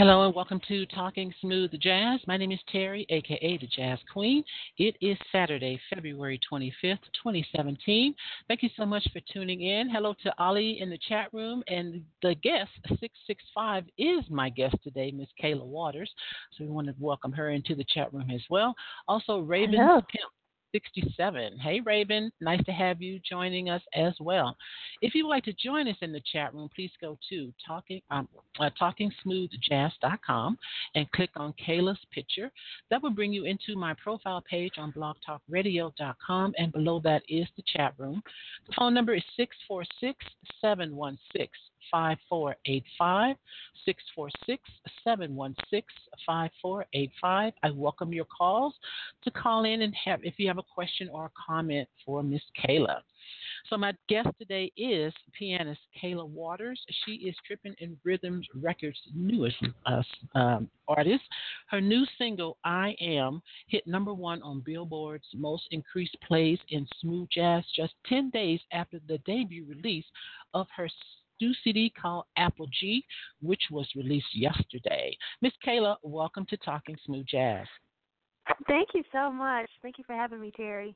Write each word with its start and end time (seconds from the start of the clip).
Hello 0.00 0.24
and 0.24 0.34
welcome 0.34 0.62
to 0.66 0.86
Talking 0.86 1.30
Smooth 1.42 1.78
Jazz. 1.78 2.20
My 2.26 2.38
name 2.38 2.52
is 2.52 2.58
Terry, 2.72 3.04
aka 3.10 3.58
the 3.58 3.66
Jazz 3.66 3.98
Queen. 4.10 4.42
It 4.78 4.96
is 5.02 5.18
Saturday, 5.30 5.78
February 5.94 6.40
25th, 6.50 6.72
2017. 7.22 8.14
Thank 8.48 8.62
you 8.62 8.70
so 8.78 8.86
much 8.86 9.06
for 9.12 9.20
tuning 9.30 9.60
in. 9.60 9.90
Hello 9.90 10.14
to 10.22 10.32
Ali 10.38 10.80
in 10.80 10.88
the 10.88 10.98
chat 11.06 11.28
room, 11.34 11.62
and 11.68 12.02
the 12.22 12.34
guest 12.36 12.70
665 12.88 13.84
is 13.98 14.24
my 14.30 14.48
guest 14.48 14.74
today, 14.82 15.10
Miss 15.10 15.28
Kayla 15.38 15.66
Waters. 15.66 16.10
So 16.56 16.64
we 16.64 16.70
want 16.70 16.86
to 16.86 16.94
welcome 16.98 17.32
her 17.32 17.50
into 17.50 17.74
the 17.74 17.84
chat 17.92 18.10
room 18.10 18.30
as 18.30 18.40
well. 18.48 18.74
Also, 19.06 19.40
Raven 19.40 19.74
Pimp 19.76 20.32
67. 20.72 21.58
Hey, 21.58 21.80
Raven, 21.80 22.30
nice 22.40 22.64
to 22.64 22.72
have 22.72 23.00
you 23.02 23.20
joining 23.28 23.70
us 23.70 23.82
as 23.94 24.14
well. 24.20 24.56
If 25.02 25.14
you 25.14 25.24
would 25.24 25.30
like 25.30 25.44
to 25.44 25.52
join 25.52 25.88
us 25.88 25.96
in 26.02 26.12
the 26.12 26.22
chat 26.32 26.54
room, 26.54 26.68
please 26.74 26.90
go 27.00 27.18
to 27.28 27.52
talking 27.66 28.00
um, 28.10 28.28
uh, 28.58 28.70
talkingsmoothjazz.com 28.80 30.58
and 30.94 31.10
click 31.12 31.30
on 31.36 31.54
Kayla's 31.66 31.98
picture. 32.12 32.50
That 32.90 33.02
will 33.02 33.10
bring 33.10 33.32
you 33.32 33.44
into 33.44 33.76
my 33.76 33.94
profile 33.94 34.42
page 34.48 34.74
on 34.78 34.92
blogtalkradio.com, 34.92 36.54
and 36.58 36.72
below 36.72 37.00
that 37.04 37.22
is 37.28 37.46
the 37.56 37.62
chat 37.66 37.94
room. 37.98 38.22
The 38.66 38.74
phone 38.76 38.94
number 38.94 39.14
is 39.14 39.24
646 39.36 40.24
716 40.60 41.48
5485 41.90 43.36
646 43.84 44.62
716 45.04 45.82
5485. 46.26 47.52
I 47.62 47.70
welcome 47.70 48.12
your 48.12 48.26
calls 48.26 48.74
to 49.24 49.30
call 49.30 49.64
in 49.64 49.82
and 49.82 49.94
have 50.04 50.20
if 50.24 50.34
you 50.38 50.48
have 50.48 50.58
a 50.58 50.62
question 50.62 51.08
or 51.12 51.26
a 51.26 51.30
comment 51.46 51.88
for 52.04 52.22
Miss 52.22 52.42
Kayla. 52.64 53.00
So 53.68 53.76
my 53.76 53.92
guest 54.08 54.28
today 54.38 54.72
is 54.76 55.12
pianist 55.32 55.80
Kayla 56.02 56.26
Waters. 56.28 56.80
She 57.04 57.12
is 57.12 57.36
Trippin' 57.46 57.76
in 57.78 57.96
Rhythms 58.04 58.46
Records' 58.54 58.98
newest 59.14 59.56
uh, 59.86 60.02
um, 60.34 60.70
artist. 60.88 61.22
Her 61.68 61.80
new 61.80 62.04
single 62.18 62.56
"I 62.64 62.96
Am" 63.00 63.42
hit 63.68 63.86
number 63.86 64.14
one 64.14 64.42
on 64.42 64.60
Billboard's 64.60 65.26
most 65.34 65.64
increased 65.70 66.16
plays 66.26 66.58
in 66.70 66.86
smooth 67.00 67.28
jazz 67.30 67.64
just 67.76 67.94
10 68.06 68.30
days 68.30 68.60
after 68.72 69.00
the 69.06 69.18
debut 69.18 69.64
release 69.66 70.06
of 70.54 70.66
her 70.76 70.88
new 71.40 71.52
CD 71.64 71.92
called 72.00 72.24
Apple 72.36 72.68
G, 72.80 73.04
which 73.40 73.62
was 73.70 73.86
released 73.96 74.34
yesterday. 74.34 75.16
Miss 75.42 75.52
Kayla, 75.66 75.96
welcome 76.02 76.46
to 76.50 76.56
Talking 76.58 76.96
Smooth 77.04 77.26
Jazz. 77.26 77.66
Thank 78.66 78.88
you 78.94 79.02
so 79.12 79.30
much. 79.30 79.68
Thank 79.82 79.98
you 79.98 80.04
for 80.06 80.14
having 80.14 80.40
me, 80.40 80.52
Terry. 80.56 80.94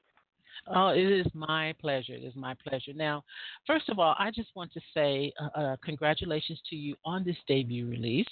Oh, 0.68 0.88
it 0.88 1.02
is 1.02 1.26
my 1.34 1.74
pleasure. 1.80 2.14
It 2.14 2.24
is 2.24 2.36
my 2.36 2.54
pleasure. 2.66 2.92
Now, 2.94 3.24
first 3.66 3.88
of 3.88 3.98
all, 3.98 4.14
I 4.18 4.30
just 4.30 4.50
want 4.54 4.72
to 4.72 4.80
say 4.94 5.32
uh, 5.40 5.60
uh, 5.60 5.76
congratulations 5.84 6.60
to 6.70 6.76
you 6.76 6.94
on 7.04 7.24
this 7.24 7.36
debut 7.48 7.88
release. 7.88 8.28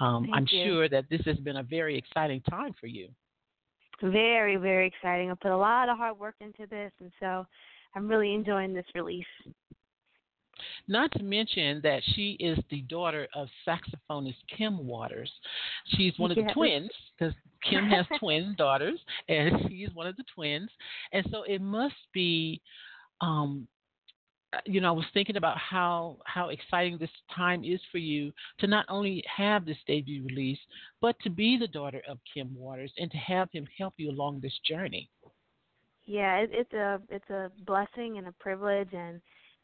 Um, 0.00 0.28
I'm 0.32 0.46
you. 0.50 0.64
sure 0.64 0.88
that 0.88 1.06
this 1.10 1.22
has 1.24 1.36
been 1.38 1.56
a 1.56 1.62
very 1.62 1.98
exciting 1.98 2.40
time 2.42 2.74
for 2.80 2.86
you. 2.86 3.08
Very, 4.00 4.56
very 4.56 4.86
exciting. 4.86 5.30
I 5.30 5.34
put 5.34 5.50
a 5.50 5.56
lot 5.56 5.88
of 5.88 5.98
hard 5.98 6.18
work 6.18 6.36
into 6.40 6.66
this, 6.70 6.92
and 7.00 7.10
so 7.18 7.44
I'm 7.96 8.06
really 8.06 8.32
enjoying 8.32 8.72
this 8.72 8.86
release. 8.94 9.26
Not 10.86 11.12
to 11.12 11.22
mention 11.22 11.80
that 11.82 12.02
she 12.14 12.32
is 12.40 12.58
the 12.70 12.82
daughter 12.82 13.26
of 13.34 13.48
saxophonist 13.66 14.36
Kim 14.56 14.86
Waters. 14.86 15.30
She's 15.96 16.18
one 16.18 16.30
of 16.30 16.36
the 16.36 16.50
twins 16.52 16.90
because 17.18 17.34
Kim 17.68 17.84
has 17.86 18.06
twin 18.18 18.54
daughters, 18.56 18.98
and 19.28 19.68
she's 19.68 19.94
one 19.94 20.06
of 20.06 20.16
the 20.16 20.24
twins. 20.34 20.70
And 21.12 21.26
so 21.30 21.42
it 21.42 21.60
must 21.60 21.94
be, 22.12 22.60
um, 23.20 23.66
you 24.64 24.80
know, 24.80 24.88
I 24.88 24.92
was 24.92 25.04
thinking 25.12 25.36
about 25.36 25.58
how 25.58 26.18
how 26.24 26.48
exciting 26.48 26.96
this 26.98 27.10
time 27.34 27.64
is 27.64 27.80
for 27.92 27.98
you 27.98 28.32
to 28.60 28.66
not 28.66 28.86
only 28.88 29.22
have 29.34 29.66
this 29.66 29.76
debut 29.86 30.24
release, 30.24 30.58
but 31.00 31.16
to 31.20 31.30
be 31.30 31.58
the 31.58 31.68
daughter 31.68 32.02
of 32.08 32.18
Kim 32.32 32.54
Waters 32.54 32.92
and 32.98 33.10
to 33.10 33.18
have 33.18 33.50
him 33.52 33.66
help 33.76 33.94
you 33.98 34.10
along 34.10 34.40
this 34.40 34.58
journey. 34.66 35.10
Yeah, 36.08 36.38
it, 36.38 36.50
it's 36.54 36.72
a 36.72 37.00
it's 37.10 37.28
a 37.28 37.52
blessing 37.66 38.16
and 38.16 38.28
a 38.28 38.32
privilege, 38.32 38.88
and 38.94 39.20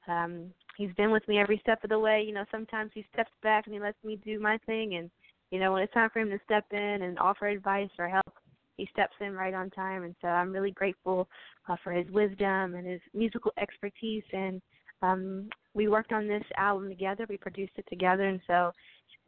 um, 0.09 0.53
he's 0.77 0.93
been 0.97 1.11
with 1.11 1.27
me 1.29 1.39
every 1.39 1.59
step 1.59 1.83
of 1.85 1.91
the 1.91 1.99
way. 1.99 2.23
You 2.27 2.35
know, 2.35 2.45
sometimes 2.51 2.91
he 2.95 3.05
steps 3.13 3.31
back 3.43 3.67
and 3.67 3.75
he 3.75 3.81
lets 3.81 4.03
me 4.05 4.19
do 4.25 4.39
my 4.39 4.59
thing, 4.67 4.97
and 4.97 5.11
you 5.51 5.61
know, 5.61 5.73
when 5.73 5.83
it's 5.83 5.93
time 5.93 6.11
for 6.13 6.21
him 6.21 6.31
to 6.31 6.41
step 6.45 6.65
in 6.73 6.79
and 7.03 7.19
offer 7.19 7.47
advice 7.47 7.91
or 7.99 8.09
help, 8.09 8.35
he 8.77 8.89
steps 8.93 9.15
in 9.21 9.35
right 9.35 9.55
on 9.55 9.71
time. 9.71 10.03
And 10.03 10.15
so 10.21 10.29
I'm 10.29 10.53
really 10.53 10.73
grateful 10.73 11.29
uh, 11.69 11.77
for 11.85 11.93
his 11.93 12.11
wisdom 12.11 12.75
and 12.75 12.87
his 12.87 13.01
musical 13.13 13.53
expertise. 13.61 14.25
And 14.33 14.61
um, 15.03 15.49
we 15.75 15.89
worked 15.89 16.13
on 16.13 16.27
this 16.27 16.43
album 16.57 16.89
together. 16.89 17.27
We 17.29 17.37
produced 17.37 17.75
it 17.77 17.87
together, 17.89 18.25
and 18.25 18.41
so 18.47 18.73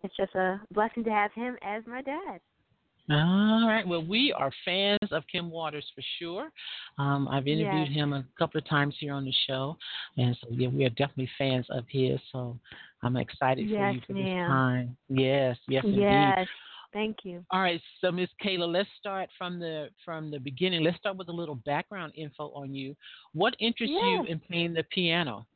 it's 0.02 0.16
just 0.16 0.34
a 0.34 0.60
blessing 0.72 1.04
to 1.04 1.10
have 1.10 1.32
him 1.32 1.56
as 1.62 1.82
my 1.86 2.02
dad. 2.02 2.40
All 3.08 3.68
right. 3.68 3.86
Well, 3.86 4.04
we 4.04 4.34
are 4.36 4.50
fans 4.64 5.10
of 5.12 5.22
Kim 5.30 5.50
Waters 5.50 5.84
for 5.94 6.02
sure. 6.18 6.50
Um, 6.98 7.28
I've 7.28 7.46
interviewed 7.46 7.88
yes. 7.88 7.96
him 7.96 8.12
a 8.12 8.24
couple 8.38 8.58
of 8.58 8.68
times 8.68 8.94
here 8.98 9.12
on 9.12 9.24
the 9.24 9.34
show, 9.46 9.76
and 10.16 10.36
so 10.40 10.48
yeah, 10.50 10.68
we 10.68 10.84
are 10.84 10.90
definitely 10.90 11.30
fans 11.38 11.66
of 11.70 11.84
his. 11.88 12.18
So 12.32 12.58
I'm 13.02 13.16
excited 13.16 13.68
yes, 13.68 13.78
for 13.78 13.92
you 13.92 14.00
for 14.06 14.12
ma'am. 14.14 14.24
this 14.24 14.48
time. 14.48 14.96
Yes, 15.08 15.56
yes, 15.68 15.84
indeed. 15.84 16.00
Yes. 16.00 16.48
Thank 16.92 17.18
you. 17.24 17.44
All 17.50 17.60
right, 17.60 17.80
so 18.00 18.10
Miss 18.10 18.30
Kayla, 18.42 18.72
let's 18.72 18.88
start 18.98 19.28
from 19.36 19.60
the 19.60 19.88
from 20.04 20.30
the 20.30 20.38
beginning. 20.38 20.82
Let's 20.82 20.96
start 20.96 21.16
with 21.16 21.28
a 21.28 21.32
little 21.32 21.56
background 21.56 22.12
info 22.16 22.50
on 22.54 22.74
you. 22.74 22.96
What 23.34 23.54
interests 23.60 23.94
yeah. 24.00 24.22
you 24.22 24.24
in 24.24 24.40
playing 24.40 24.72
the 24.74 24.82
piano? 24.84 25.46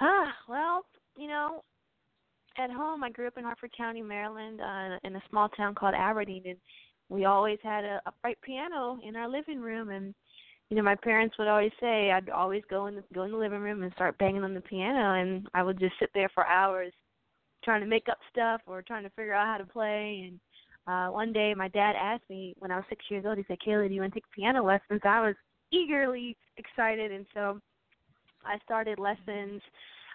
Ah, 0.00 0.32
well, 0.48 0.84
you 1.16 1.26
know, 1.26 1.64
at 2.58 2.70
home, 2.70 3.02
I 3.02 3.10
grew 3.10 3.26
up 3.26 3.36
in 3.36 3.44
Harford 3.44 3.72
County, 3.76 4.02
Maryland, 4.02 4.60
uh, 4.60 4.98
in 5.04 5.16
a 5.16 5.22
small 5.30 5.48
town 5.50 5.74
called 5.74 5.94
Aberdeen, 5.94 6.42
and 6.46 6.58
we 7.08 7.24
always 7.24 7.58
had 7.62 7.84
a 7.84 8.00
upright 8.06 8.38
piano 8.42 8.98
in 9.06 9.16
our 9.16 9.28
living 9.28 9.60
room. 9.60 9.90
And 9.90 10.14
you 10.70 10.76
know, 10.76 10.82
my 10.82 10.94
parents 10.94 11.36
would 11.38 11.48
always 11.48 11.72
say 11.80 12.10
I'd 12.10 12.30
always 12.30 12.62
go 12.70 12.86
in 12.86 12.96
the, 12.96 13.04
go 13.12 13.22
in 13.22 13.32
the 13.32 13.36
living 13.36 13.60
room 13.60 13.82
and 13.82 13.92
start 13.92 14.18
banging 14.18 14.44
on 14.44 14.54
the 14.54 14.60
piano, 14.60 15.20
and 15.20 15.46
I 15.54 15.62
would 15.62 15.78
just 15.78 15.94
sit 15.98 16.10
there 16.14 16.30
for 16.34 16.46
hours 16.46 16.92
trying 17.62 17.80
to 17.80 17.86
make 17.86 18.08
up 18.08 18.18
stuff 18.30 18.60
or 18.66 18.82
trying 18.82 19.04
to 19.04 19.10
figure 19.10 19.34
out 19.34 19.46
how 19.46 19.58
to 19.58 19.70
play. 19.70 20.28
And 20.28 20.40
uh, 20.86 21.12
one 21.12 21.32
day, 21.32 21.54
my 21.54 21.68
dad 21.68 21.94
asked 21.98 22.28
me 22.28 22.54
when 22.58 22.70
I 22.70 22.76
was 22.76 22.84
six 22.88 23.04
years 23.08 23.24
old. 23.26 23.38
He 23.38 23.44
said, 23.48 23.58
"Kayla, 23.66 23.88
do 23.88 23.94
you 23.94 24.00
want 24.00 24.14
to 24.14 24.20
take 24.20 24.30
piano 24.30 24.64
lessons?" 24.64 25.00
I 25.04 25.26
was 25.26 25.34
eagerly 25.70 26.36
excited, 26.56 27.10
and 27.10 27.26
so 27.34 27.60
I 28.44 28.58
started 28.64 28.98
lessons. 28.98 29.60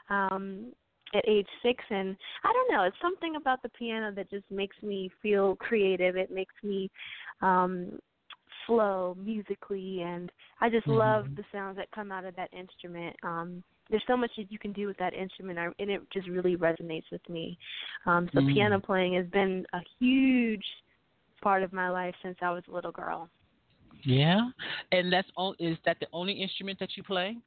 Um, 0.09 0.73
at 1.13 1.27
age 1.27 1.47
six 1.63 1.83
and 1.89 2.15
i 2.43 2.51
don't 2.53 2.71
know 2.71 2.83
it's 2.83 2.97
something 3.01 3.35
about 3.35 3.61
the 3.61 3.69
piano 3.69 4.11
that 4.13 4.29
just 4.29 4.45
makes 4.51 4.75
me 4.81 5.09
feel 5.21 5.55
creative. 5.55 6.15
It 6.15 6.31
makes 6.31 6.53
me 6.63 6.89
um 7.41 7.99
flow 8.65 9.15
musically 9.19 10.01
and 10.01 10.31
i 10.61 10.69
just 10.69 10.85
mm-hmm. 10.85 10.99
love 10.99 11.25
the 11.35 11.43
sounds 11.51 11.77
that 11.77 11.89
come 11.91 12.11
out 12.11 12.25
of 12.25 12.35
that 12.35 12.53
instrument. 12.53 13.15
Um 13.23 13.63
there's 13.89 14.03
so 14.05 14.15
much 14.15 14.29
that 14.37 14.51
you 14.51 14.59
can 14.59 14.71
do 14.71 14.85
with 14.85 14.97
that 14.97 15.15
instrument 15.15 15.57
and 15.57 15.89
it 15.89 16.01
just 16.13 16.27
really 16.27 16.55
resonates 16.55 17.09
with 17.11 17.27
me. 17.29 17.57
Um 18.05 18.29
so 18.33 18.39
mm-hmm. 18.39 18.53
piano 18.53 18.79
playing 18.79 19.15
has 19.15 19.25
been 19.27 19.65
a 19.73 19.79
huge 19.99 20.65
part 21.41 21.63
of 21.63 21.71
my 21.71 21.89
life 21.89 22.13
since 22.21 22.37
i 22.41 22.51
was 22.51 22.63
a 22.69 22.73
little 22.73 22.91
girl. 22.91 23.29
Yeah? 24.03 24.41
And 24.91 25.11
that's 25.11 25.27
all 25.35 25.55
is 25.59 25.77
that 25.85 25.97
the 25.99 26.07
only 26.13 26.33
instrument 26.33 26.79
that 26.79 26.89
you 26.95 27.03
play 27.03 27.37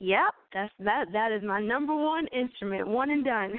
Yep, 0.00 0.34
that's 0.52 0.72
that. 0.80 1.06
That 1.12 1.32
is 1.32 1.42
my 1.42 1.60
number 1.60 1.94
one 1.94 2.26
instrument. 2.28 2.86
One 2.86 3.10
and 3.10 3.24
done. 3.24 3.52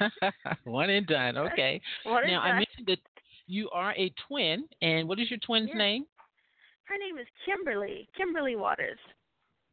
one 0.64 0.90
and 0.90 1.06
done. 1.06 1.36
Okay. 1.36 1.80
One 2.04 2.26
now 2.26 2.40
done. 2.40 2.50
I 2.50 2.52
mentioned 2.52 2.86
that 2.86 2.98
you 3.46 3.68
are 3.70 3.92
a 3.92 4.12
twin, 4.28 4.64
and 4.80 5.08
what 5.08 5.18
is 5.18 5.30
your 5.30 5.40
twin's 5.44 5.70
yeah. 5.72 5.78
name? 5.78 6.06
Her 6.84 6.96
name 6.98 7.18
is 7.18 7.26
Kimberly. 7.44 8.08
Kimberly 8.16 8.56
Waters. 8.56 8.98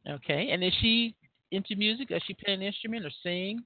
Okay, 0.08 0.50
and 0.50 0.64
is 0.64 0.72
she 0.80 1.14
into 1.52 1.76
music? 1.76 2.08
Does 2.08 2.22
she 2.26 2.34
play 2.34 2.54
an 2.54 2.62
instrument 2.62 3.06
or 3.06 3.10
sing? 3.22 3.62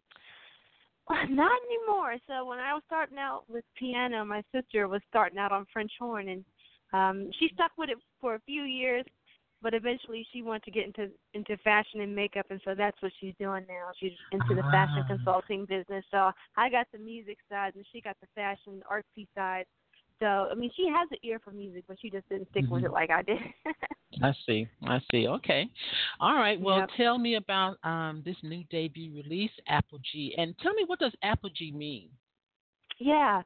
Not 1.09 1.61
anymore. 1.71 2.17
So 2.27 2.45
when 2.45 2.59
I 2.59 2.75
was 2.75 2.83
starting 2.87 3.17
out 3.17 3.45
with 3.49 3.65
piano, 3.79 4.25
my 4.25 4.43
sister 4.53 4.89
was 4.89 5.01
starting 5.09 5.39
out 5.39 5.53
on 5.53 5.65
French 5.73 5.93
horn, 5.99 6.29
and 6.29 6.45
um 6.93 7.31
she 7.39 7.49
stuck 7.55 7.73
with 7.79 7.91
it 7.91 7.99
for 8.21 8.35
a 8.35 8.41
few 8.41 8.63
years 8.63 9.05
but 9.67 9.75
eventually 9.75 10.25
she 10.33 10.43
wanted 10.43 10.63
to 10.63 10.71
get 10.71 10.87
into 10.87 11.11
into 11.35 11.57
fashion 11.65 12.01
and 12.01 12.15
makeup 12.15 12.47
and 12.51 12.61
so 12.65 12.73
that's 12.73 12.97
what 13.03 13.11
she's 13.21 13.35
doing 13.37 13.65
now 13.69 13.91
she's 13.99 14.13
into 14.31 14.55
the 14.55 14.63
fashion 14.71 15.03
Ah. 15.03 15.09
consulting 15.09 15.65
business 15.65 16.05
so 16.13 16.31
i 16.57 16.71
got 16.71 16.87
the 16.93 16.99
music 16.99 17.37
side 17.51 17.75
and 17.75 17.85
she 17.93 18.01
got 18.01 18.17
the 18.21 18.29
fashion 18.37 18.81
artsy 18.89 19.27
side 19.35 19.67
So 20.21 20.27
I 20.27 20.55
mean, 20.55 20.71
she 20.77 20.87
has 20.89 21.09
an 21.11 21.19
ear 21.23 21.39
for 21.45 21.51
music, 21.51 21.85
but 21.89 21.99
she 22.01 22.11
just 22.11 22.29
didn't 22.29 22.49
stick 22.51 22.65
mm-hmm. 22.65 22.75
with 22.75 22.85
it 22.85 22.93
like 22.93 23.11
I 23.11 23.23
did. 23.23 23.39
I 24.23 24.33
see. 24.47 24.67
I 24.85 24.99
see. 25.11 25.29
Okay. 25.29 25.69
All 26.21 26.37
right. 26.37 26.59
Well, 26.59 26.79
yep. 26.79 26.91
tell 26.97 27.19
me 27.19 27.35
about 27.35 27.77
um, 27.85 28.23
this 28.25 28.37
new 28.43 28.65
debut 28.71 29.13
release, 29.15 29.51
Apogee, 29.69 30.33
and 30.39 30.55
tell 30.63 30.73
me 30.73 30.85
what 30.87 31.01
does 31.01 31.13
Apogee 31.23 31.73
mean? 31.73 32.09
Yeah. 32.99 33.43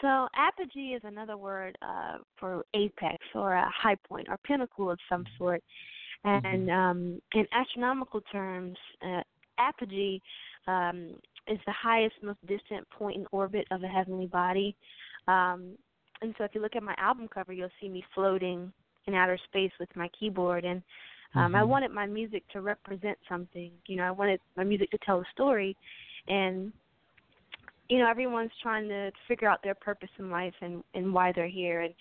So 0.00 0.28
apogee 0.36 0.94
is 0.94 1.02
another 1.04 1.36
word 1.36 1.76
uh, 1.82 2.18
for 2.38 2.64
apex 2.74 3.18
or 3.34 3.54
a 3.54 3.70
high 3.70 3.96
point 4.08 4.28
or 4.28 4.38
pinnacle 4.38 4.90
of 4.90 4.98
some 5.08 5.24
sort. 5.36 5.62
And 6.24 6.68
mm-hmm. 6.68 6.70
um, 6.70 7.22
in 7.34 7.46
astronomical 7.52 8.20
terms, 8.32 8.76
uh, 9.02 9.22
apogee 9.58 10.20
um, 10.66 11.14
is 11.46 11.58
the 11.66 11.72
highest, 11.72 12.14
most 12.22 12.44
distant 12.46 12.88
point 12.90 13.16
in 13.16 13.26
orbit 13.32 13.66
of 13.70 13.82
a 13.82 13.88
heavenly 13.88 14.26
body. 14.26 14.76
Um, 15.26 15.76
and 16.20 16.34
so 16.36 16.44
if 16.44 16.54
you 16.54 16.60
look 16.60 16.76
at 16.76 16.82
my 16.82 16.94
album 16.98 17.28
cover, 17.32 17.52
you'll 17.52 17.68
see 17.80 17.88
me 17.88 18.04
floating 18.14 18.72
in 19.06 19.14
outer 19.14 19.38
space 19.48 19.72
with 19.78 19.88
my 19.94 20.08
keyboard. 20.18 20.64
And 20.64 20.82
um, 21.34 21.46
mm-hmm. 21.46 21.56
I 21.56 21.64
wanted 21.64 21.90
my 21.92 22.06
music 22.06 22.42
to 22.52 22.60
represent 22.60 23.18
something. 23.28 23.70
You 23.86 23.96
know, 23.96 24.04
I 24.04 24.10
wanted 24.10 24.40
my 24.56 24.64
music 24.64 24.90
to 24.90 24.98
tell 25.04 25.20
a 25.20 25.24
story. 25.32 25.76
And 26.26 26.72
you 27.88 27.98
know, 27.98 28.08
everyone's 28.08 28.50
trying 28.62 28.88
to 28.88 29.10
figure 29.26 29.48
out 29.48 29.62
their 29.62 29.74
purpose 29.74 30.10
in 30.18 30.30
life 30.30 30.54
and 30.60 30.82
and 30.94 31.12
why 31.12 31.32
they're 31.32 31.48
here. 31.48 31.82
And 31.82 31.94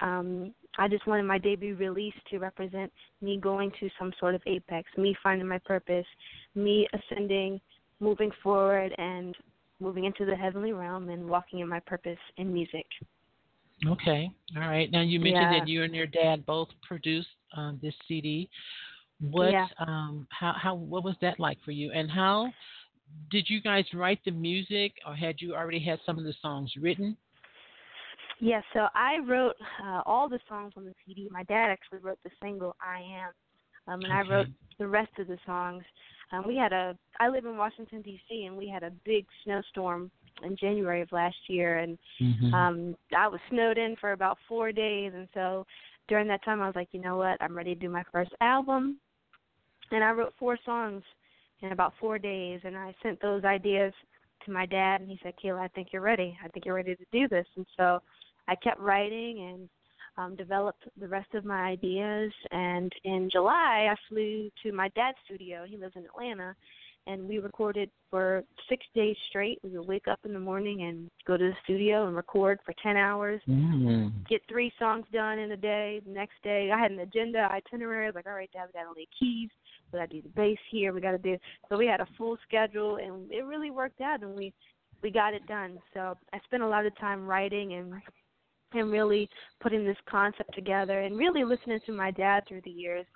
um, 0.00 0.54
I 0.78 0.88
just 0.88 1.06
wanted 1.06 1.24
my 1.24 1.38
debut 1.38 1.74
release 1.76 2.14
to 2.30 2.38
represent 2.38 2.92
me 3.20 3.38
going 3.38 3.72
to 3.80 3.88
some 3.98 4.12
sort 4.20 4.34
of 4.34 4.42
apex, 4.46 4.88
me 4.96 5.16
finding 5.22 5.48
my 5.48 5.58
purpose, 5.58 6.06
me 6.54 6.86
ascending, 6.92 7.60
moving 8.00 8.30
forward, 8.42 8.94
and 8.98 9.34
moving 9.80 10.04
into 10.04 10.24
the 10.24 10.36
heavenly 10.36 10.72
realm 10.72 11.08
and 11.08 11.28
walking 11.28 11.60
in 11.60 11.68
my 11.68 11.80
purpose 11.80 12.18
in 12.36 12.52
music. 12.52 12.86
Okay, 13.86 14.30
all 14.56 14.62
right. 14.62 14.90
Now 14.90 15.02
you 15.02 15.20
mentioned 15.20 15.52
yeah. 15.52 15.58
that 15.60 15.68
you 15.68 15.84
and 15.84 15.94
your 15.94 16.06
dad 16.06 16.44
both 16.44 16.68
produced 16.86 17.28
um, 17.56 17.78
this 17.80 17.94
CD. 18.06 18.48
What, 19.20 19.52
yeah. 19.52 19.66
um, 19.78 20.26
how, 20.30 20.54
how, 20.60 20.74
what 20.74 21.04
was 21.04 21.14
that 21.22 21.40
like 21.40 21.58
for 21.64 21.70
you, 21.70 21.90
and 21.92 22.10
how 22.10 22.52
did 23.30 23.46
you 23.48 23.60
guys 23.60 23.84
write 23.94 24.20
the 24.24 24.30
music, 24.30 24.92
or 25.06 25.14
had 25.14 25.36
you 25.40 25.54
already 25.54 25.80
had 25.80 25.98
some 26.06 26.18
of 26.18 26.24
the 26.24 26.34
songs 26.40 26.72
written? 26.80 27.16
Yeah, 28.40 28.60
so 28.72 28.86
I 28.94 29.18
wrote 29.26 29.56
uh, 29.84 30.02
all 30.06 30.28
the 30.28 30.38
songs 30.48 30.72
on 30.76 30.84
the 30.84 30.94
CD. 31.04 31.28
My 31.30 31.42
dad 31.44 31.70
actually 31.70 31.98
wrote 31.98 32.18
the 32.24 32.30
single 32.42 32.76
"I 32.80 33.00
Am," 33.00 33.92
um, 33.92 34.00
and 34.00 34.12
okay. 34.12 34.12
I 34.12 34.32
wrote 34.32 34.46
the 34.78 34.86
rest 34.86 35.10
of 35.18 35.26
the 35.26 35.38
songs. 35.44 35.82
Um, 36.32 36.46
we 36.46 36.56
had 36.56 36.72
a. 36.72 36.96
I 37.20 37.28
live 37.28 37.44
in 37.46 37.56
Washington 37.56 38.02
D.C. 38.02 38.44
and 38.44 38.56
we 38.56 38.68
had 38.68 38.82
a 38.82 38.92
big 39.04 39.26
snowstorm 39.44 40.10
in 40.44 40.56
January 40.56 41.02
of 41.02 41.10
last 41.10 41.36
year, 41.48 41.78
and 41.78 41.98
mm-hmm. 42.20 42.54
um, 42.54 42.96
I 43.16 43.26
was 43.26 43.40
snowed 43.50 43.76
in 43.76 43.96
for 44.00 44.12
about 44.12 44.38
four 44.48 44.70
days. 44.70 45.12
And 45.14 45.28
so 45.34 45.66
during 46.06 46.28
that 46.28 46.44
time, 46.44 46.62
I 46.62 46.66
was 46.66 46.76
like, 46.76 46.88
you 46.92 47.00
know 47.00 47.16
what? 47.16 47.42
I'm 47.42 47.56
ready 47.56 47.74
to 47.74 47.80
do 47.80 47.88
my 47.88 48.04
first 48.12 48.30
album, 48.40 48.98
and 49.90 50.04
I 50.04 50.10
wrote 50.12 50.34
four 50.38 50.56
songs 50.64 51.02
in 51.62 51.72
about 51.72 51.94
four 52.00 52.18
days, 52.18 52.60
and 52.64 52.76
I 52.76 52.94
sent 53.02 53.20
those 53.20 53.44
ideas 53.44 53.92
to 54.44 54.52
my 54.52 54.66
dad, 54.66 55.00
and 55.00 55.10
he 55.10 55.18
said, 55.22 55.34
Kayla, 55.42 55.60
I 55.60 55.68
think 55.68 55.88
you're 55.92 56.02
ready. 56.02 56.36
I 56.44 56.48
think 56.48 56.64
you're 56.64 56.74
ready 56.74 56.94
to 56.94 57.04
do 57.12 57.28
this. 57.28 57.46
And 57.56 57.66
so 57.76 58.00
I 58.46 58.54
kept 58.56 58.80
writing 58.80 59.50
and 59.50 59.68
um, 60.18 60.36
developed 60.36 60.84
the 61.00 61.08
rest 61.08 61.32
of 61.34 61.44
my 61.44 61.60
ideas. 61.60 62.32
And 62.50 62.92
in 63.04 63.28
July, 63.30 63.88
I 63.90 63.94
flew 64.08 64.50
to 64.62 64.72
my 64.72 64.88
dad's 64.90 65.18
studio. 65.24 65.64
He 65.66 65.76
lives 65.76 65.94
in 65.96 66.04
Atlanta. 66.04 66.54
And 67.06 67.26
we 67.26 67.38
recorded 67.38 67.88
for 68.10 68.44
six 68.68 68.84
days 68.94 69.16
straight. 69.30 69.58
We 69.62 69.70
would 69.70 69.88
wake 69.88 70.08
up 70.08 70.18
in 70.26 70.34
the 70.34 70.40
morning 70.40 70.82
and 70.82 71.10
go 71.26 71.38
to 71.38 71.44
the 71.44 71.56
studio 71.64 72.06
and 72.06 72.14
record 72.14 72.58
for 72.66 72.74
10 72.82 72.98
hours, 72.98 73.40
mm-hmm. 73.48 74.08
get 74.28 74.42
three 74.46 74.70
songs 74.78 75.06
done 75.10 75.38
in 75.38 75.52
a 75.52 75.56
day. 75.56 76.02
The 76.04 76.12
next 76.12 76.34
day, 76.44 76.70
I 76.70 76.78
had 76.78 76.90
an 76.90 76.98
agenda, 76.98 77.48
itinerary. 77.50 78.04
I 78.04 78.08
was 78.08 78.14
like, 78.14 78.26
all 78.26 78.34
right, 78.34 78.50
Dad, 78.52 78.66
we 78.66 78.78
got 78.78 78.92
to 78.92 78.98
lay 78.98 79.08
keys. 79.18 79.48
We 79.92 79.98
got 79.98 80.10
to 80.10 80.16
do 80.16 80.22
the 80.22 80.28
bass 80.30 80.58
here. 80.70 80.92
We 80.92 81.00
got 81.00 81.12
to 81.12 81.18
do. 81.18 81.36
So 81.68 81.76
we 81.76 81.86
had 81.86 82.00
a 82.00 82.08
full 82.16 82.36
schedule, 82.46 82.96
and 82.96 83.30
it 83.32 83.44
really 83.44 83.70
worked 83.70 84.00
out, 84.00 84.22
and 84.22 84.34
we 84.34 84.52
we 85.02 85.10
got 85.10 85.34
it 85.34 85.46
done. 85.46 85.78
So 85.94 86.16
I 86.32 86.38
spent 86.44 86.62
a 86.62 86.68
lot 86.68 86.86
of 86.86 86.96
time 86.98 87.26
writing 87.26 87.74
and 87.74 87.94
and 88.72 88.92
really 88.92 89.28
putting 89.60 89.84
this 89.84 89.96
concept 90.08 90.54
together 90.54 91.00
and 91.00 91.16
really 91.16 91.44
listening 91.44 91.80
to 91.86 91.92
my 91.92 92.10
dad 92.10 92.42
through 92.46 92.60
the 92.64 92.70
years 92.70 93.06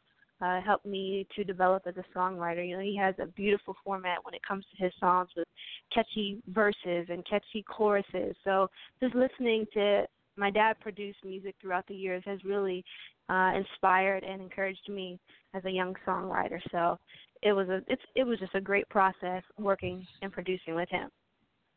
uh, 0.43 0.61
helped 0.61 0.87
me 0.87 1.27
to 1.37 1.45
develop 1.45 1.83
as 1.87 1.95
a 1.97 2.19
songwriter. 2.19 2.67
You 2.67 2.77
know, 2.77 2.83
he 2.83 2.97
has 2.97 3.15
a 3.21 3.27
beautiful 3.27 3.77
format 3.85 4.19
when 4.25 4.35
it 4.35 4.41
comes 4.47 4.65
to 4.71 4.85
his 4.85 4.93
songs 4.99 5.29
with 5.37 5.47
catchy 5.95 6.43
verses 6.49 7.07
and 7.09 7.25
catchy 7.29 7.63
choruses. 7.69 8.35
So 8.45 8.69
just 9.01 9.15
listening 9.15 9.67
to 9.75 10.05
my 10.37 10.51
dad 10.51 10.79
produced 10.81 11.19
music 11.25 11.55
throughout 11.61 11.87
the 11.87 11.95
years 11.95 12.23
has 12.27 12.43
really 12.45 12.85
uh, 13.29 13.53
inspired 13.57 14.25
and 14.25 14.41
encouraged 14.41 14.89
me 14.89 15.19
as 15.55 15.65
a 15.65 15.71
young 15.71 15.95
songwriter. 16.07 16.59
So 16.71 16.99
it 17.43 17.53
was 17.53 17.69
a 17.69 17.83
it's 17.89 18.03
it 18.15 18.25
was 18.25 18.39
just 18.39 18.55
a 18.55 18.61
great 18.61 18.89
process 18.89 19.43
working 19.59 20.07
and 20.23 20.33
producing 20.33 20.75
with 20.75 20.89
him. 20.89 21.11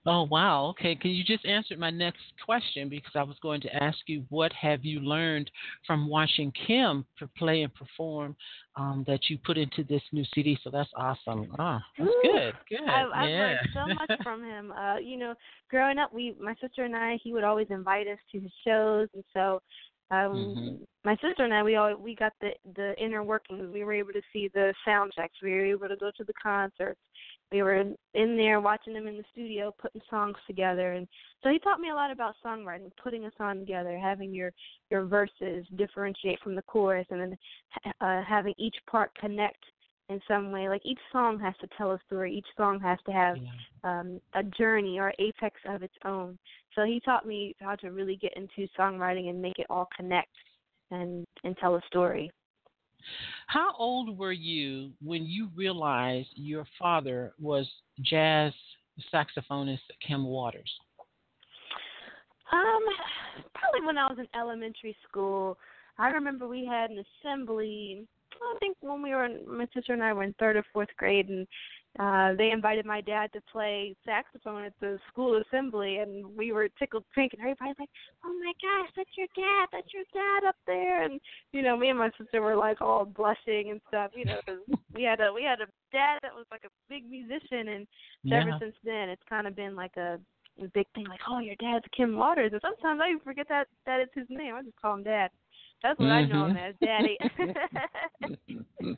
Oh 0.06 0.24
wow. 0.24 0.68
Okay. 0.68 0.96
Can 0.96 1.12
you 1.12 1.24
just 1.24 1.46
answer 1.46 1.76
my 1.78 1.90
next 1.90 2.22
question 2.46 2.90
because 2.90 3.12
I 3.16 3.24
was 3.24 3.38
going 3.42 3.62
to 3.62 3.84
ask 3.84 3.98
you 4.06 4.24
what 4.30 4.54
have 4.54 4.86
you 4.86 5.00
learned 5.00 5.50
from 5.88 6.08
watching 6.08 6.52
Kim 6.68 7.06
play 7.38 7.64
and 7.64 7.74
perform 7.74 8.36
um, 8.76 9.04
that 9.08 9.30
you 9.30 9.40
put 9.44 9.58
into 9.58 9.84
this 9.84 10.02
new 10.12 10.24
CD? 10.34 10.58
So 10.64 10.70
that's 10.70 10.90
awesome. 10.96 11.48
Oh, 11.58 11.80
that's 11.98 12.10
Ooh, 12.10 12.22
good. 12.22 12.54
Good. 12.70 12.88
I've, 12.88 13.10
I've 13.16 13.30
yeah. 13.30 13.40
learned 13.40 13.60
so 13.74 13.94
much 13.96 14.20
from 14.24 14.44
him. 14.44 14.72
Uh, 14.72 14.98
you 14.98 15.18
know, 15.18 15.34
growing 15.72 15.98
up, 15.98 16.14
we 16.14 16.36
my 16.40 16.54
sister 16.62 16.84
and 16.84 16.96
I, 16.96 17.18
he 17.24 17.34
would 17.34 17.44
always 17.44 17.68
invite 17.72 18.08
us 18.08 18.20
to 18.32 18.40
his 18.40 18.52
shows, 18.66 19.08
and 19.14 19.24
so 19.34 19.62
um 20.12 20.34
mm-hmm. 20.34 20.84
my 21.04 21.16
sister 21.16 21.44
and 21.44 21.54
I 21.54 21.64
we 21.64 21.78
all 21.78 21.96
we 21.98 22.14
got 22.14 22.34
the 22.40 22.52
the 22.76 22.94
inner 23.04 23.24
workings. 23.24 23.74
We 23.74 23.84
were 23.84 23.94
able 23.94 24.14
to 24.14 24.22
see 24.32 24.52
the 24.54 24.72
sound 24.86 25.14
checks. 25.16 25.34
We 25.42 25.52
were 25.52 25.66
able 25.66 25.88
to 25.88 25.96
go 25.96 26.12
to 26.16 26.24
the 26.24 26.34
concerts. 26.42 27.00
We 27.52 27.62
were 27.62 27.76
in 28.14 28.38
there 28.38 28.60
watching 28.60 28.94
them 28.94 29.08
in 29.08 29.18
the 29.18 29.24
studio 29.32 29.74
putting 29.80 30.02
songs 30.10 30.36
together 30.48 30.94
and 30.94 31.08
so 31.44 31.50
he 31.50 31.60
taught 31.60 31.80
me 31.80 31.90
a 31.90 31.96
lot 31.96 32.12
about 32.12 32.36
songwriting, 32.44 32.92
putting 33.02 33.26
a 33.26 33.32
song 33.38 33.60
together, 33.60 34.00
having 34.02 34.34
your 34.34 34.52
your 34.90 35.06
verses 35.06 35.66
differentiate 35.76 36.40
from 36.42 36.56
the 36.56 36.62
chorus 36.64 37.08
and 37.12 37.22
then 37.22 37.38
uh 38.02 38.24
having 38.24 38.54
each 38.58 38.76
part 38.90 39.14
connect 39.16 39.64
in 40.10 40.20
some 40.28 40.52
way. 40.52 40.70
Like 40.70 40.82
each 40.86 41.00
song 41.12 41.40
has 41.40 41.54
to 41.62 41.68
tell 41.78 41.92
a 41.92 42.00
story. 42.06 42.36
Each 42.36 42.48
song 42.58 42.80
has 42.82 43.00
to 43.06 43.12
have 43.12 43.38
um, 43.84 44.20
a 44.34 44.44
journey 44.44 45.00
or 45.00 45.14
apex 45.20 45.56
of 45.68 45.84
its 45.84 45.94
own. 46.04 46.38
So 46.76 46.84
he 46.84 47.00
taught 47.00 47.26
me 47.26 47.56
how 47.60 47.76
to 47.76 47.92
really 47.92 48.18
get 48.18 48.34
into 48.36 48.70
songwriting 48.78 49.30
and 49.30 49.42
make 49.42 49.60
it 49.60 49.68
all 49.70 49.88
connect 49.96 50.30
and 50.92 51.26
and 51.44 51.58
tell 51.58 51.76
a 51.76 51.82
story. 51.88 52.32
How 53.48 53.74
old 53.78 54.18
were 54.18 54.32
you 54.32 54.92
when 55.04 55.26
you 55.26 55.50
realized 55.56 56.30
your 56.36 56.66
father 56.80 57.34
was 57.40 57.70
jazz 58.02 58.54
saxophonist 59.14 59.80
Kim 60.06 60.26
Waters? 60.26 60.72
Um, 62.52 62.84
probably 63.54 63.86
when 63.86 63.98
I 63.98 64.08
was 64.08 64.18
in 64.20 64.28
elementary 64.40 64.96
school. 65.08 65.58
I 65.98 66.10
remember 66.10 66.48
we 66.48 66.66
had 66.66 66.90
an 66.90 67.04
assembly 67.24 68.08
I 68.42 68.58
think 68.60 68.78
when 68.82 69.02
we 69.02 69.12
were 69.12 69.26
in, 69.26 69.42
my 69.48 69.68
sister 69.74 69.94
and 69.94 70.04
I 70.04 70.14
were 70.14 70.24
in 70.24 70.34
third 70.34 70.56
or 70.56 70.66
fourth 70.74 70.90
grade, 70.98 71.30
and 71.30 71.48
uh 72.00 72.34
they 72.38 72.52
invited 72.52 72.86
my 72.86 73.02
dad 73.02 73.32
to 73.34 73.42
play 73.52 73.96
saxophone 74.06 74.64
at 74.66 74.74
the 74.82 75.00
school 75.08 75.42
assembly, 75.42 75.98
and 75.98 76.26
we 76.36 76.52
were 76.52 76.68
tickled 76.80 77.04
pink, 77.14 77.34
and 77.34 77.42
everybody's 77.42 77.80
like, 77.80 77.90
"Oh 78.26 78.34
my 78.44 78.54
gosh, 78.62 78.92
that's 78.96 79.18
your 79.18 79.28
dad! 79.36 79.70
That's 79.72 79.94
your 79.94 80.04
dad 80.14 80.48
up 80.48 80.56
there!" 80.68 81.04
And 81.04 81.20
you 81.52 81.62
know, 81.62 81.78
me 81.78 81.90
and 81.90 82.00
my 82.00 82.12
sister 82.18 82.42
were 82.42 82.56
like 82.56 82.82
all 82.82 83.06
blushing 83.06 83.72
and 83.72 83.82
stuff, 83.88 84.12
you 84.16 84.26
know, 84.26 84.40
cause 84.46 84.60
we 84.94 85.04
had 85.04 85.22
a 85.22 85.32
we 85.34 85.44
had 85.44 85.62
a 85.62 85.68
dad 85.92 86.20
that 86.22 86.36
was 86.36 86.46
like 86.52 86.64
a 86.66 86.74
big 86.90 87.10
musician, 87.10 87.70
and 87.70 87.88
yeah. 88.24 88.42
ever 88.42 88.58
since 88.60 88.76
then, 88.84 89.10
it's 89.10 89.24
kind 89.30 89.48
of 89.48 89.56
been 89.56 89.76
like 89.76 89.96
a 89.98 90.20
big 90.74 90.88
thing 90.96 91.06
like, 91.08 91.20
oh, 91.30 91.40
your 91.40 91.56
dad's 91.56 91.86
Kim 91.96 92.16
Waters, 92.16 92.52
and 92.54 92.62
sometimes 92.62 93.02
I 93.04 93.10
even 93.10 93.22
forget 93.22 93.48
that 93.50 93.68
that 93.86 94.00
is 94.00 94.10
his 94.14 94.28
name. 94.30 94.56
I 94.56 94.62
just 94.62 94.80
call 94.82 94.96
him 94.96 95.04
Dad. 95.04 95.30
That's 95.84 96.00
what 96.00 96.08
mm-hmm. 96.08 96.34
I 96.34 96.38
know 96.38 96.46
him 96.48 96.58
as, 96.58 96.76
Daddy. 96.82 97.18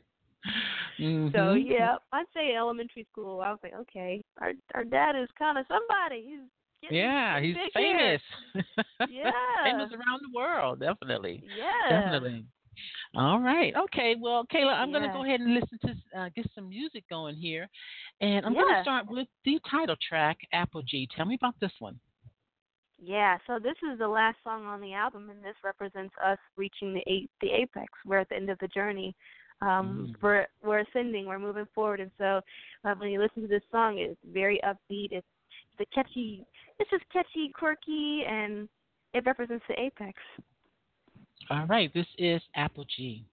mm-hmm. 1.00 1.28
So 1.34 1.52
yeah, 1.54 1.96
I'd 2.12 2.26
say 2.34 2.54
elementary 2.56 3.06
school. 3.10 3.40
I 3.40 3.50
was 3.50 3.58
like, 3.62 3.74
okay, 3.74 4.22
our 4.40 4.52
our 4.74 4.84
dad 4.84 5.16
is 5.20 5.28
kind 5.38 5.58
of 5.58 5.66
somebody. 5.68 6.24
He's 6.26 6.90
yeah, 6.90 7.40
he's 7.40 7.56
famous. 7.74 8.22
yeah, 9.10 9.32
famous 9.64 9.90
around 9.92 10.20
the 10.22 10.36
world, 10.36 10.80
definitely. 10.80 11.42
Yeah, 11.56 12.02
definitely. 12.02 12.44
All 13.16 13.40
right. 13.40 13.72
Okay. 13.84 14.14
Well, 14.18 14.44
Kayla, 14.52 14.74
I'm 14.74 14.90
yeah. 14.90 14.98
going 14.98 15.10
to 15.10 15.16
go 15.16 15.24
ahead 15.24 15.40
and 15.40 15.54
listen 15.54 15.78
to 15.82 16.18
uh, 16.20 16.28
get 16.34 16.46
some 16.54 16.68
music 16.68 17.04
going 17.10 17.34
here, 17.36 17.68
and 18.20 18.46
I'm 18.46 18.54
yeah. 18.54 18.60
going 18.60 18.74
to 18.74 18.82
start 18.82 19.06
with 19.08 19.26
the 19.44 19.58
title 19.68 19.96
track, 20.06 20.38
Apogee. 20.52 21.08
Tell 21.16 21.26
me 21.26 21.34
about 21.34 21.54
this 21.60 21.72
one. 21.78 21.98
Yeah, 23.00 23.38
so 23.46 23.58
this 23.62 23.76
is 23.92 23.98
the 23.98 24.08
last 24.08 24.38
song 24.42 24.66
on 24.66 24.80
the 24.80 24.92
album, 24.92 25.30
and 25.30 25.42
this 25.42 25.54
represents 25.64 26.14
us 26.24 26.38
reaching 26.56 26.94
the 26.94 27.02
eight, 27.06 27.30
the 27.40 27.50
apex. 27.50 27.92
We're 28.04 28.18
at 28.18 28.28
the 28.28 28.36
end 28.36 28.50
of 28.50 28.58
the 28.58 28.68
journey. 28.68 29.14
Um, 29.60 30.14
Mm. 30.14 30.22
We're 30.22 30.46
we're 30.62 30.78
ascending. 30.80 31.26
We're 31.26 31.38
moving 31.38 31.66
forward, 31.74 32.00
and 32.00 32.10
so 32.18 32.40
uh, 32.84 32.94
when 32.98 33.10
you 33.10 33.20
listen 33.20 33.42
to 33.42 33.48
this 33.48 33.62
song, 33.72 33.98
it's 33.98 34.18
very 34.32 34.60
upbeat. 34.64 35.12
It's 35.12 35.26
the 35.78 35.86
catchy. 35.86 36.44
It's 36.78 36.90
just 36.90 37.04
catchy, 37.12 37.50
quirky, 37.52 38.22
and 38.28 38.68
it 39.14 39.26
represents 39.26 39.64
the 39.68 39.80
apex. 39.80 40.18
All 41.50 41.66
right, 41.66 41.92
this 41.94 42.06
is 42.18 42.42
Apogee. 42.54 43.24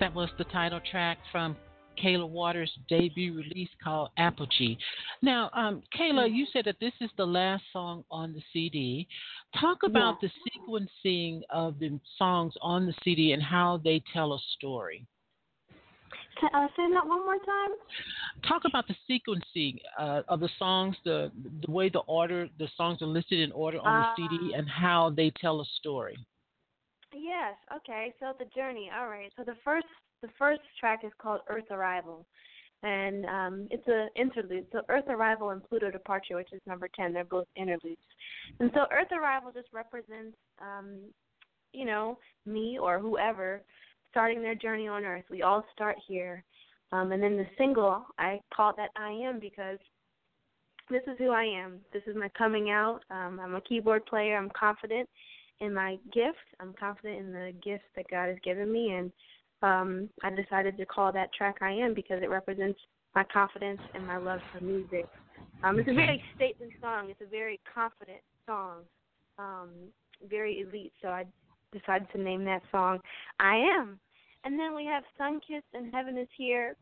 That 0.00 0.14
was 0.14 0.30
the 0.38 0.44
title 0.44 0.80
track 0.90 1.18
from 1.30 1.54
Kayla 2.02 2.26
Waters' 2.26 2.72
debut 2.88 3.34
release 3.34 3.68
called 3.84 4.08
Apogee. 4.16 4.78
Now, 5.20 5.50
um, 5.52 5.82
Kayla, 5.94 6.34
you 6.34 6.46
said 6.52 6.64
that 6.64 6.80
this 6.80 6.94
is 7.02 7.10
the 7.18 7.26
last 7.26 7.62
song 7.70 8.04
on 8.10 8.32
the 8.32 8.42
CD. 8.50 9.06
Talk 9.60 9.82
about 9.82 10.16
Yeah. 10.22 10.28
the 10.28 10.50
sequencing 10.50 11.42
of 11.50 11.78
the 11.78 12.00
songs 12.16 12.56
on 12.62 12.86
the 12.86 12.94
CD 13.04 13.32
and 13.32 13.42
how 13.42 13.76
they 13.76 14.00
tell 14.12 14.32
a 14.32 14.38
story. 14.56 15.06
Can, 16.36 16.48
uh, 16.54 16.68
say 16.74 16.90
that 16.94 17.06
one 17.06 17.20
more 17.20 17.38
time. 17.38 17.70
Talk 18.48 18.64
about 18.64 18.88
the 18.88 18.96
sequencing 19.06 19.82
uh, 19.98 20.22
of 20.28 20.40
the 20.40 20.48
songs, 20.58 20.96
the 21.04 21.30
the 21.60 21.70
way 21.70 21.90
the 21.90 22.00
order 22.00 22.48
the 22.58 22.68
songs 22.68 23.02
are 23.02 23.06
listed 23.06 23.38
in 23.40 23.52
order 23.52 23.78
on 23.78 24.00
the 24.00 24.06
CD, 24.16 24.52
Ah. 24.54 24.58
and 24.58 24.68
how 24.70 25.10
they 25.10 25.28
tell 25.30 25.60
a 25.60 25.64
story. 25.78 26.16
Yes. 27.12 27.54
Okay. 27.76 28.14
So 28.20 28.32
the 28.38 28.46
journey. 28.54 28.90
All 28.96 29.08
right. 29.08 29.32
So 29.36 29.44
the 29.44 29.56
first 29.64 29.86
the 30.22 30.28
first 30.38 30.60
track 30.78 31.00
is 31.04 31.12
called 31.20 31.40
Earth 31.48 31.70
Arrival, 31.70 32.26
and 32.82 33.24
um, 33.26 33.68
it's 33.70 33.86
an 33.86 34.08
interlude. 34.16 34.66
So 34.72 34.82
Earth 34.88 35.06
Arrival 35.08 35.50
and 35.50 35.62
Pluto 35.66 35.90
Departure, 35.90 36.36
which 36.36 36.52
is 36.52 36.60
number 36.66 36.88
ten, 36.94 37.12
they're 37.12 37.24
both 37.24 37.46
interludes. 37.56 38.00
And 38.58 38.70
so 38.74 38.80
Earth 38.92 39.08
Arrival 39.12 39.50
just 39.52 39.68
represents, 39.72 40.36
um, 40.60 40.98
you 41.72 41.84
know, 41.84 42.18
me 42.46 42.78
or 42.80 42.98
whoever 42.98 43.62
starting 44.10 44.42
their 44.42 44.54
journey 44.54 44.88
on 44.88 45.04
Earth. 45.04 45.24
We 45.30 45.42
all 45.42 45.64
start 45.72 45.96
here. 46.06 46.44
Um, 46.92 47.12
and 47.12 47.22
then 47.22 47.36
the 47.36 47.46
single, 47.56 48.04
I 48.18 48.40
call 48.54 48.74
that 48.76 48.90
I 48.96 49.10
Am 49.10 49.38
because 49.38 49.78
this 50.90 51.02
is 51.06 51.16
who 51.18 51.30
I 51.30 51.44
am. 51.44 51.78
This 51.92 52.02
is 52.06 52.16
my 52.16 52.28
coming 52.36 52.70
out. 52.70 53.00
Um, 53.10 53.40
I'm 53.40 53.54
a 53.54 53.60
keyboard 53.60 54.04
player. 54.06 54.36
I'm 54.36 54.50
confident. 54.58 55.08
In 55.60 55.74
my 55.74 55.98
gift. 56.12 56.38
I'm 56.58 56.74
confident 56.78 57.18
in 57.18 57.32
the 57.32 57.52
gifts 57.62 57.84
that 57.96 58.06
God 58.10 58.28
has 58.28 58.38
given 58.42 58.72
me, 58.72 58.92
and 58.92 59.12
um, 59.62 60.08
I 60.22 60.30
decided 60.30 60.76
to 60.78 60.86
call 60.86 61.12
that 61.12 61.32
track 61.32 61.56
"I 61.60 61.72
Am" 61.72 61.94
because 61.94 62.22
it 62.22 62.30
represents 62.30 62.78
my 63.14 63.24
confidence 63.24 63.80
and 63.94 64.06
my 64.06 64.16
love 64.16 64.40
for 64.52 64.64
music. 64.64 65.06
Um, 65.62 65.78
it's 65.78 65.88
a 65.88 65.94
very 65.94 66.22
stately 66.36 66.68
song. 66.80 67.10
It's 67.10 67.20
a 67.20 67.30
very 67.30 67.60
confident 67.72 68.20
song, 68.46 68.80
um, 69.38 69.68
very 70.28 70.60
elite. 70.60 70.92
So 71.02 71.08
I 71.08 71.26
decided 71.72 72.08
to 72.12 72.20
name 72.20 72.44
that 72.44 72.62
song 72.70 73.00
"I 73.38 73.56
Am." 73.56 73.98
And 74.44 74.58
then 74.58 74.74
we 74.74 74.86
have 74.86 75.04
"Sun 75.18 75.40
Kissed" 75.46 75.66
and 75.74 75.92
"Heaven 75.92 76.16
Is 76.16 76.28
Here." 76.36 76.76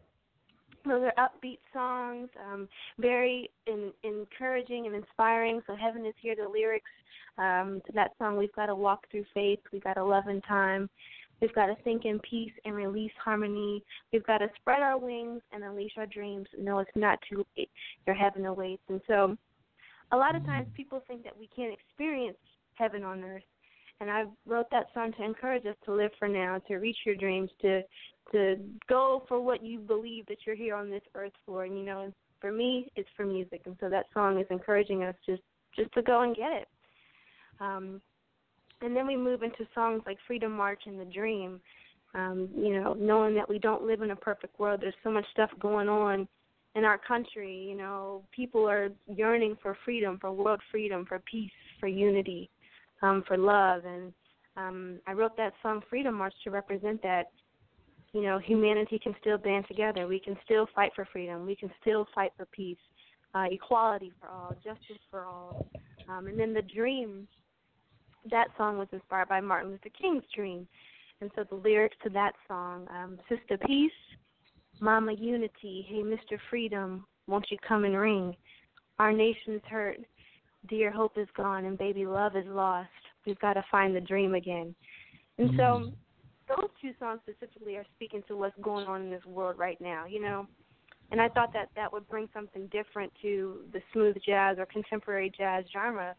Those 0.88 1.02
are 1.04 1.28
upbeat 1.28 1.58
songs, 1.72 2.28
um, 2.50 2.68
very 2.98 3.50
in, 3.66 3.92
encouraging 4.02 4.86
and 4.86 4.94
inspiring. 4.94 5.60
So 5.66 5.76
"Heaven 5.76 6.06
Is 6.06 6.14
Here," 6.20 6.34
the 6.34 6.48
lyrics 6.48 6.90
um, 7.38 7.80
to 7.86 7.92
that 7.92 8.12
song, 8.18 8.36
we've 8.36 8.52
got 8.52 8.66
to 8.66 8.74
walk 8.74 9.06
through 9.10 9.24
faith. 9.32 9.60
We've 9.72 9.82
got 9.82 9.94
to 9.94 10.04
love 10.04 10.28
in 10.28 10.40
time. 10.42 10.90
We've 11.40 11.54
got 11.54 11.66
to 11.66 11.76
think 11.84 12.04
in 12.04 12.18
peace 12.18 12.52
and 12.64 12.74
release 12.74 13.12
harmony. 13.22 13.82
We've 14.12 14.26
got 14.26 14.38
to 14.38 14.48
spread 14.56 14.80
our 14.80 14.98
wings 14.98 15.40
and 15.52 15.62
unleash 15.62 15.92
our 15.96 16.06
dreams. 16.06 16.48
No, 16.58 16.80
it's 16.80 16.90
not 16.96 17.20
too 17.30 17.46
late. 17.56 17.70
Your 18.06 18.16
heaven 18.16 18.46
awaits. 18.46 18.82
And 18.88 19.00
so, 19.06 19.36
a 20.10 20.16
lot 20.16 20.34
of 20.34 20.44
times 20.44 20.66
people 20.76 21.00
think 21.06 21.22
that 21.24 21.38
we 21.38 21.48
can't 21.54 21.72
experience 21.72 22.38
heaven 22.74 23.04
on 23.04 23.22
earth. 23.22 23.42
And 24.00 24.10
I 24.10 24.24
wrote 24.46 24.66
that 24.70 24.86
song 24.94 25.12
to 25.18 25.24
encourage 25.24 25.66
us 25.66 25.76
to 25.84 25.92
live 25.92 26.10
for 26.18 26.28
now, 26.28 26.60
to 26.66 26.76
reach 26.76 26.98
your 27.04 27.16
dreams, 27.16 27.50
to 27.62 27.82
to 28.32 28.56
go 28.88 29.24
for 29.28 29.40
what 29.40 29.64
you 29.64 29.78
believe 29.78 30.26
that 30.26 30.38
you're 30.46 30.56
here 30.56 30.74
on 30.74 30.90
this 30.90 31.02
earth 31.14 31.32
for. 31.46 31.64
And 31.64 31.78
you 31.78 31.84
know, 31.84 32.12
for 32.40 32.52
me, 32.52 32.90
it's 32.96 33.08
for 33.16 33.24
music, 33.24 33.62
and 33.66 33.76
so 33.80 33.88
that 33.88 34.06
song 34.14 34.38
is 34.38 34.46
encouraging 34.50 35.02
us 35.04 35.14
just 35.26 35.42
just 35.76 35.92
to 35.94 36.02
go 36.02 36.22
and 36.22 36.36
get 36.36 36.52
it. 36.52 36.68
Um, 37.60 38.00
and 38.80 38.96
then 38.96 39.06
we 39.06 39.16
move 39.16 39.42
into 39.42 39.66
songs 39.74 40.02
like 40.06 40.18
Freedom 40.26 40.52
March 40.52 40.82
and 40.86 40.98
The 40.98 41.04
Dream. 41.04 41.60
Um, 42.14 42.48
you 42.56 42.80
know, 42.80 42.94
knowing 42.94 43.34
that 43.34 43.48
we 43.48 43.58
don't 43.58 43.82
live 43.82 44.02
in 44.02 44.12
a 44.12 44.16
perfect 44.16 44.58
world, 44.58 44.80
there's 44.80 44.94
so 45.04 45.10
much 45.10 45.26
stuff 45.32 45.50
going 45.60 45.88
on 45.88 46.26
in 46.74 46.84
our 46.84 46.98
country. 46.98 47.54
You 47.68 47.76
know, 47.76 48.22
people 48.34 48.68
are 48.68 48.88
yearning 49.06 49.56
for 49.60 49.76
freedom, 49.84 50.18
for 50.20 50.32
world 50.32 50.60
freedom, 50.70 51.04
for 51.06 51.18
peace, 51.30 51.50
for 51.80 51.88
unity, 51.88 52.48
um, 53.02 53.24
for 53.26 53.36
love. 53.36 53.82
And 53.84 54.12
um, 54.56 55.00
I 55.06 55.12
wrote 55.12 55.36
that 55.36 55.52
song 55.62 55.82
Freedom 55.90 56.14
March 56.14 56.34
to 56.44 56.50
represent 56.50 57.02
that. 57.02 57.24
You 58.12 58.22
know, 58.22 58.38
humanity 58.38 58.98
can 58.98 59.14
still 59.20 59.38
band 59.38 59.66
together. 59.68 60.06
We 60.06 60.18
can 60.18 60.36
still 60.44 60.66
fight 60.74 60.92
for 60.96 61.06
freedom. 61.12 61.44
We 61.44 61.56
can 61.56 61.70
still 61.80 62.06
fight 62.14 62.32
for 62.36 62.46
peace, 62.46 62.78
uh, 63.34 63.46
equality 63.50 64.12
for 64.20 64.28
all, 64.28 64.54
justice 64.64 65.02
for 65.10 65.24
all. 65.24 65.66
Um, 66.08 66.26
and 66.26 66.40
then 66.40 66.54
the 66.54 66.62
dream 66.62 67.28
that 68.30 68.48
song 68.56 68.78
was 68.78 68.88
inspired 68.92 69.28
by 69.28 69.40
Martin 69.40 69.70
Luther 69.70 69.90
King's 70.00 70.24
dream. 70.34 70.66
And 71.20 71.30
so 71.34 71.44
the 71.44 71.56
lyrics 71.56 71.96
to 72.04 72.10
that 72.10 72.32
song, 72.46 72.86
um, 72.90 73.18
Sister 73.28 73.58
Peace, 73.66 73.90
Mama 74.80 75.12
Unity, 75.12 75.86
Hey 75.88 76.02
Mr. 76.02 76.38
Freedom, 76.48 77.04
won't 77.26 77.50
you 77.50 77.58
come 77.66 77.84
and 77.84 77.96
ring? 77.96 78.36
Our 78.98 79.12
nation's 79.12 79.62
hurt, 79.68 79.98
dear 80.68 80.90
hope 80.90 81.18
is 81.18 81.28
gone, 81.36 81.64
and 81.64 81.76
baby 81.76 82.06
love 82.06 82.36
is 82.36 82.46
lost. 82.46 82.88
We've 83.26 83.38
got 83.40 83.54
to 83.54 83.64
find 83.70 83.94
the 83.94 84.00
dream 84.00 84.34
again. 84.34 84.74
And 85.38 85.50
so 85.56 85.62
Mm. 85.62 85.92
Those 86.48 86.68
two 86.80 86.92
songs 86.98 87.20
specifically 87.28 87.76
are 87.76 87.86
speaking 87.96 88.22
to 88.28 88.36
what's 88.36 88.56
going 88.60 88.86
on 88.86 89.02
in 89.02 89.10
this 89.10 89.24
world 89.26 89.58
right 89.58 89.80
now, 89.80 90.06
you 90.06 90.20
know. 90.20 90.46
And 91.10 91.20
I 91.20 91.28
thought 91.28 91.52
that 91.54 91.68
that 91.74 91.92
would 91.92 92.08
bring 92.08 92.28
something 92.34 92.66
different 92.66 93.12
to 93.22 93.60
the 93.72 93.80
smooth 93.92 94.16
jazz 94.26 94.58
or 94.58 94.66
contemporary 94.66 95.32
jazz 95.36 95.64
genre 95.72 96.14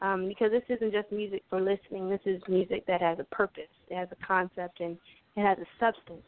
um, 0.00 0.26
because 0.26 0.50
this 0.50 0.64
isn't 0.68 0.92
just 0.92 1.12
music 1.12 1.42
for 1.48 1.60
listening. 1.60 2.08
This 2.08 2.20
is 2.26 2.42
music 2.48 2.84
that 2.86 3.00
has 3.00 3.18
a 3.20 3.24
purpose, 3.24 3.70
it 3.88 3.96
has 3.96 4.08
a 4.10 4.26
concept, 4.26 4.80
and 4.80 4.98
it 5.36 5.46
has 5.46 5.58
a 5.58 5.66
substance. 5.78 6.26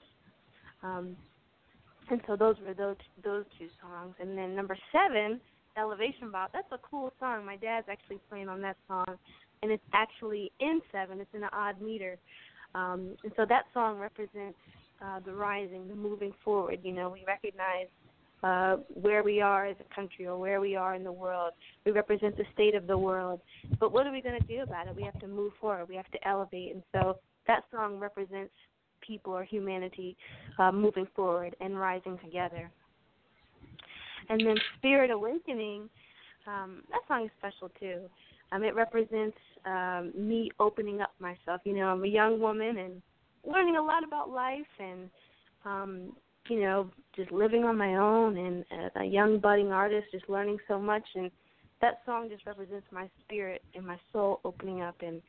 Um, 0.83 1.17
and 2.11 2.21
so 2.27 2.37
those 2.37 2.57
were 2.67 2.75
those 2.75 2.97
those 3.25 3.45
two 3.59 3.69
songs. 3.81 4.15
And 4.21 4.37
then 4.37 4.55
number 4.55 4.77
seven, 4.93 5.41
Elevation 5.77 6.31
Bop. 6.31 6.51
That's 6.53 6.71
a 6.71 6.79
cool 6.89 7.13
song. 7.19 7.45
My 7.45 7.57
dad's 7.57 7.89
actually 7.91 8.21
playing 8.29 8.49
on 8.49 8.61
that 8.63 8.77
song, 8.87 9.17
and 9.63 9.73
it's 9.73 9.83
actually 9.93 10.53
in 10.61 10.81
seven. 10.93 11.21
It's 11.21 11.35
in 11.35 11.43
an 11.43 11.51
odd 11.53 11.81
meter. 11.81 12.19
Um, 12.75 13.17
and 13.23 13.33
so 13.37 13.45
that 13.49 13.65
song 13.73 13.99
represents 13.99 14.59
uh, 15.05 15.21
the 15.25 15.33
rising, 15.33 15.89
the 15.89 15.95
moving 15.95 16.33
forward. 16.45 16.81
You 16.83 16.93
know, 16.93 17.11
we 17.11 17.25
recognize 17.27 17.87
uh, 18.43 18.77
where 18.89 19.23
we 19.23 19.41
are 19.41 19.67
as 19.67 19.77
a 19.81 19.95
country 19.95 20.27
or 20.27 20.39
where 20.39 20.61
we 20.61 20.77
are 20.77 20.95
in 20.95 21.03
the 21.03 21.13
world. 21.13 21.53
We 21.87 21.93
represent 21.93 22.37
the 22.37 22.45
state 22.53 22.75
of 22.75 22.87
the 22.87 22.97
world. 22.97 23.41
But 23.81 23.93
what 23.93 24.07
are 24.07 24.13
we 24.13 24.21
going 24.21 24.39
to 24.39 24.47
do 24.47 24.63
about 24.63 24.87
it? 24.87 24.95
We 24.95 25.03
have 25.03 25.19
to 25.21 25.29
move 25.29 25.53
forward. 25.61 25.89
We 25.89 25.97
have 25.97 26.11
to 26.11 26.29
elevate. 26.29 26.75
And 26.75 26.83
so 26.93 27.19
that 27.47 27.65
song 27.71 27.99
represents 27.99 28.53
people 29.01 29.33
or 29.33 29.45
humanity 29.45 30.17
uh, 30.59 30.73
moving 30.73 31.07
forward 31.15 31.57
and 31.61 31.79
rising 31.79 32.19
together. 32.25 32.71
And 34.29 34.41
then 34.47 34.57
Spirit 34.79 35.11
Awakening, 35.11 35.89
um, 36.47 36.83
that 36.91 37.01
song 37.09 37.25
is 37.25 37.31
special 37.39 37.71
too. 37.81 38.09
Um, 38.53 38.63
it 38.63 38.75
represents 38.75 39.37
um, 39.67 40.13
me 40.17 40.51
opening 40.59 41.01
up 41.01 41.13
myself. 41.19 41.61
You 41.65 41.75
know, 41.75 41.87
I'm 41.87 42.05
a 42.05 42.09
young 42.09 42.41
woman 42.41 42.79
and 42.79 43.03
learning 43.47 43.77
a 43.77 43.83
lot 43.83 44.05
about 44.05 44.31
life 44.31 44.61
and 44.79 45.11
um, 45.65 46.13
you 46.49 46.61
know, 46.61 46.91
just 47.17 47.33
living 47.33 47.65
on 47.65 47.77
my 47.77 47.97
own 47.97 48.37
and 48.37 48.65
as 48.85 48.91
a 48.97 49.05
young 49.05 49.39
budding 49.39 49.73
artist, 49.73 50.07
just 50.13 50.29
learning 50.29 50.59
so 50.69 50.79
much. 50.79 51.05
And 51.15 51.31
that 51.81 52.01
song 52.05 52.29
just 52.31 52.47
represents 52.47 52.87
my 52.93 53.09
spirit 53.23 53.63
and 53.75 53.87
my 53.87 53.99
soul 54.13 54.41
opening 54.45 54.83
up 54.83 54.97
and 55.01 55.23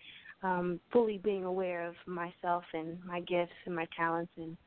um, 0.43 0.79
fully 0.91 1.17
being 1.17 1.45
aware 1.45 1.87
of 1.87 1.95
myself 2.05 2.63
and 2.73 2.97
my 3.05 3.21
gifts 3.21 3.53
and 3.65 3.75
my 3.75 3.87
talents 3.95 4.31
and 4.37 4.57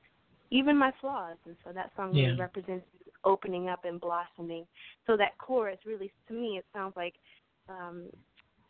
even 0.50 0.76
my 0.76 0.90
flaws. 1.00 1.36
And 1.46 1.56
so 1.64 1.72
that 1.72 1.90
song 1.96 2.14
Yeah. 2.14 2.28
really 2.28 2.40
represents 2.40 2.86
opening 3.24 3.68
up 3.68 3.84
and 3.84 4.00
blossoming. 4.00 4.66
So 5.06 5.16
that 5.16 5.36
chorus 5.38 5.78
really, 5.84 6.10
to 6.28 6.34
me, 6.34 6.56
it 6.58 6.64
sounds 6.72 6.94
like 6.96 7.14
um, 7.68 8.06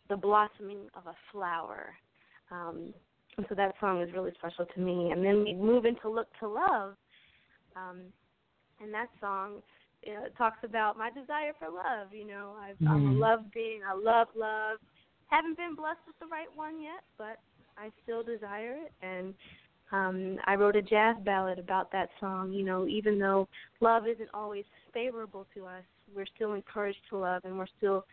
the 0.09 0.17
blossoming 0.17 0.89
of 0.95 1.07
a 1.07 1.15
flower. 1.33 1.95
Um, 2.51 2.93
and 3.37 3.47
so 3.49 3.55
that 3.55 3.75
song 3.81 4.03
is 4.03 4.13
really 4.13 4.33
special 4.39 4.67
to 4.67 4.81
me. 4.81 5.11
And 5.13 5.25
then 5.25 5.45
we 5.45 5.55
move 5.55 5.85
into 5.85 6.09
Look 6.09 6.29
to 6.41 6.49
Love. 6.49 6.95
Um, 7.77 8.01
and 8.81 8.93
that 8.93 9.09
song 9.21 9.63
know, 10.07 10.25
talks 10.37 10.59
about 10.65 10.97
my 10.97 11.11
desire 11.11 11.53
for 11.59 11.69
love. 11.69 12.13
You 12.13 12.27
know, 12.27 12.53
I've, 12.61 12.77
I'm 12.89 13.09
a 13.09 13.13
love 13.13 13.41
being. 13.53 13.81
I 13.89 13.95
love 13.95 14.29
love. 14.37 14.79
Haven't 15.27 15.57
been 15.57 15.75
blessed 15.75 16.01
with 16.07 16.19
the 16.21 16.27
right 16.27 16.49
one 16.55 16.81
yet, 16.81 17.03
but 17.17 17.39
I 17.77 17.91
still 18.03 18.23
desire 18.23 18.77
it. 18.77 18.93
And 19.03 19.35
um, 19.93 20.39
I 20.47 20.55
wrote 20.55 20.77
a 20.77 20.83
jazz 20.83 21.17
ballad 21.25 21.59
about 21.59 21.93
that 21.93 22.09
song. 22.21 22.53
You 22.53 22.65
know, 22.65 22.87
even 22.87 23.19
though 23.19 23.49
love 23.81 24.07
isn't 24.07 24.31
always 24.33 24.65
favorable 24.93 25.47
to 25.55 25.67
us, 25.67 25.85
we're 26.15 26.27
still 26.35 26.55
encouraged 26.55 27.01
to 27.11 27.19
love, 27.19 27.43
and 27.45 27.59
we're 27.59 27.67
still 27.77 28.05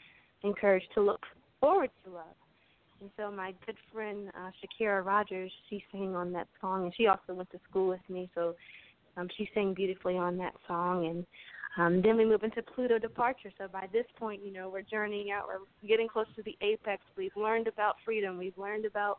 encouraged 0.44 0.88
to 0.96 1.02
look 1.02 1.22
forward 1.66 1.90
to 2.04 2.12
love. 2.12 2.36
And 3.02 3.10
so 3.18 3.32
my 3.32 3.56
good 3.66 3.76
friend 3.92 4.30
uh, 4.38 4.52
Shakira 4.62 5.04
Rogers, 5.04 5.52
she 5.68 5.84
sang 5.92 6.16
on 6.16 6.32
that 6.34 6.48
song, 6.62 6.84
and 6.84 6.94
she 6.96 7.08
also 7.08 7.34
went 7.34 7.50
to 7.52 7.60
school 7.68 7.90
with 7.90 8.08
me. 8.08 8.30
So 8.36 8.56
um, 9.18 9.28
she 9.36 9.50
sang 9.56 9.74
beautifully 9.74 10.16
on 10.16 10.38
that 10.38 10.54
song, 10.68 11.08
and 11.08 11.26
um, 11.78 12.04
then 12.04 12.18
we 12.18 12.26
move 12.26 12.44
into 12.44 12.62
Pluto 12.62 13.00
departure. 13.00 13.50
So 13.58 13.68
by 13.68 13.88
this 13.92 14.06
point, 14.20 14.46
you 14.46 14.54
know, 14.54 14.70
we're 14.70 14.84
journeying 14.84 15.32
out. 15.32 15.48
We're 15.48 15.88
getting 15.88 16.08
close 16.08 16.28
to 16.36 16.44
the 16.44 16.56
apex. 16.62 17.02
We've 17.18 17.36
learned 17.36 17.68
about 17.68 17.96
freedom. 18.06 18.38
We've 18.38 18.58
learned 18.58 18.86
about 18.86 19.18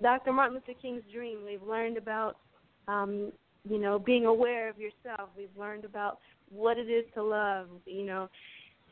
Dr. 0.00 0.32
Martin 0.32 0.54
Luther 0.54 0.78
King's 0.80 1.02
dream. 1.12 1.38
We've 1.44 1.62
learned 1.62 1.98
about, 1.98 2.36
um, 2.86 3.32
you 3.68 3.78
know, 3.78 3.98
being 3.98 4.26
aware 4.26 4.68
of 4.70 4.76
yourself. 4.78 5.28
We've 5.36 5.56
learned 5.58 5.84
about 5.84 6.20
what 6.50 6.78
it 6.78 6.88
is 6.88 7.04
to 7.14 7.22
love. 7.22 7.66
You 7.84 8.06
know, 8.06 8.28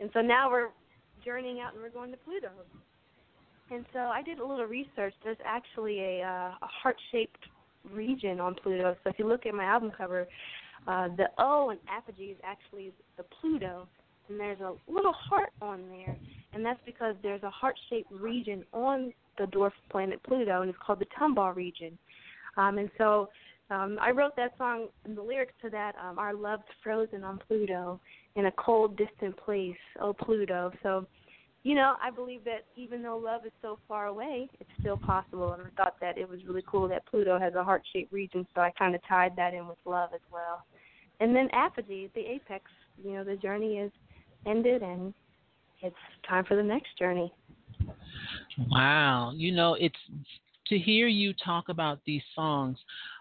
and 0.01 0.11
so 0.13 0.21
now 0.21 0.51
we're 0.51 0.69
journeying 1.25 1.61
out 1.61 1.73
and 1.75 1.83
we're 1.83 1.91
going 1.91 2.11
to 2.11 2.17
Pluto. 2.19 2.51
And 3.71 3.85
so 3.93 4.01
I 4.01 4.23
did 4.23 4.39
a 4.39 4.47
little 4.47 4.67
research. 4.67 5.15
There's 5.25 5.37
actually 5.45 6.01
a, 6.01 6.23
uh, 6.23 6.55
a 6.61 6.67
heart-shaped 6.83 7.45
region 7.91 8.39
on 8.39 8.55
Pluto. 8.55 8.97
So 9.03 9.11
if 9.11 9.19
you 9.19 9.27
look 9.27 9.47
at 9.47 9.55
my 9.55 9.65
album 9.65 9.93
cover, 9.97 10.27
uh, 10.87 11.09
the 11.17 11.27
O 11.39 11.71
in 11.71 11.79
apogee 11.89 12.33
is 12.33 12.37
actually 12.45 12.93
the 13.17 13.25
Pluto, 13.41 13.87
and 14.29 14.39
there's 14.39 14.61
a 14.61 14.75
little 14.89 15.13
heart 15.13 15.51
on 15.61 15.89
there, 15.89 16.17
and 16.53 16.65
that's 16.65 16.81
because 16.85 17.15
there's 17.23 17.43
a 17.45 17.51
heart-shaped 17.51 18.11
region 18.11 18.65
on 18.73 19.13
the 19.39 19.45
dwarf 19.45 19.73
planet 19.91 20.23
Pluto, 20.25 20.61
and 20.61 20.69
it's 20.69 20.79
called 20.85 20.99
the 20.99 21.07
Tombaugh 21.19 21.55
region. 21.55 21.97
Um, 22.57 22.79
and 22.79 22.91
so 22.99 23.31
um, 23.71 23.97
I 24.01 24.11
wrote 24.11 24.37
that 24.37 24.53
song, 24.59 24.89
and 25.05 25.17
the 25.17 25.23
lyrics 25.23 25.55
to 25.63 25.71
that, 25.71 25.95
um, 26.05 26.19
"Our 26.19 26.35
love's 26.35 26.65
frozen 26.83 27.25
on 27.25 27.41
Pluto 27.47 28.01
in 28.37 28.47
a 28.47 28.53
cold, 28.53 28.97
distant 28.97 29.37
place, 29.37 29.77
oh 30.01 30.13
Pluto." 30.13 30.73
So 30.83 31.07
you 31.65 31.77
know, 31.77 31.95
I 32.03 32.11
believe 32.11 32.43
that 32.45 32.65
even 32.77 33.03
though 33.03 33.17
love 33.17 33.47
is 33.47 33.53
so 33.63 33.79
far 33.87 34.07
away, 34.07 34.49
it's 34.59 34.71
still 34.81 34.97
possible. 34.97 35.53
And 35.53 35.63
I 35.63 35.83
thought 35.83 35.95
that 36.01 36.19
it 36.19 36.29
was 36.29 36.41
really 36.45 36.65
cool 36.67 36.89
that 36.89 37.07
Pluto 37.07 37.39
has 37.39 37.55
a 37.55 37.63
heart 37.63 37.83
shaped 37.93 38.13
region, 38.13 38.47
so 38.55 38.61
I 38.61 38.73
kind 38.77 38.95
of 38.95 39.01
tied 39.09 39.37
that 39.37 39.55
in 39.55 39.69
with 39.69 39.79
love 39.85 40.11
as 40.13 40.21
well. 40.33 40.65
And 41.21 41.37
then 41.37 41.49
apogee, 41.53 42.11
the 42.15 42.21
apex, 42.21 42.65
you 43.03 43.13
know, 43.13 43.23
the 43.23 43.37
journey 43.37 43.79
is 43.79 43.93
ended 44.45 44.83
and 44.83 45.15
it's 45.83 45.95
time 46.29 46.45
for 46.45 46.57
the 46.57 46.63
next 46.63 46.99
journey. 46.99 47.33
Wow. 48.69 49.33
You 49.35 49.53
know, 49.53 49.75
it's 49.75 49.95
to 50.67 50.79
hear 50.79 51.07
you 51.07 51.33
talk 51.45 51.69
about 51.69 52.01
these 52.05 52.23
songs, 52.35 52.77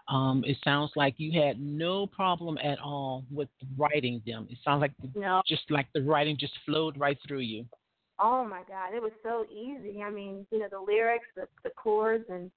um, 0.08 0.42
it 0.46 0.56
sounds 0.64 0.90
like 0.96 1.14
you 1.18 1.40
had 1.40 1.60
no 1.60 2.06
problem 2.06 2.58
at 2.58 2.78
all 2.80 3.24
with 3.30 3.48
writing 3.76 4.20
them. 4.26 4.46
It 4.50 4.58
sounds 4.64 4.80
like 4.80 4.92
no. 5.14 5.42
just 5.46 5.62
like 5.70 5.86
the 5.94 6.02
writing 6.02 6.36
just 6.38 6.54
flowed 6.66 6.98
right 6.98 7.18
through 7.26 7.40
you. 7.40 7.64
Oh 8.18 8.44
my 8.44 8.62
God, 8.68 8.94
it 8.94 9.02
was 9.02 9.12
so 9.22 9.46
easy. 9.50 10.02
I 10.02 10.10
mean, 10.10 10.46
you 10.50 10.58
know, 10.58 10.68
the 10.70 10.80
lyrics, 10.80 11.26
the 11.36 11.46
the 11.64 11.70
chords, 11.70 12.24
and 12.28 12.50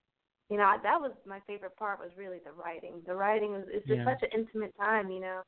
you 0.50 0.58
know, 0.58 0.72
that 0.84 1.00
was 1.00 1.12
my 1.26 1.40
favorite 1.48 1.76
part. 1.78 2.00
Was 2.00 2.12
really 2.18 2.40
the 2.44 2.52
writing. 2.52 3.02
The 3.08 3.16
writing 3.16 3.56
is 3.56 3.66
it's 3.68 3.88
just 3.88 4.00
yeah. 4.00 4.06
such 4.06 4.24
an 4.24 4.40
intimate 4.40 4.74
time. 4.78 5.10
You 5.10 5.22
know, 5.22 5.42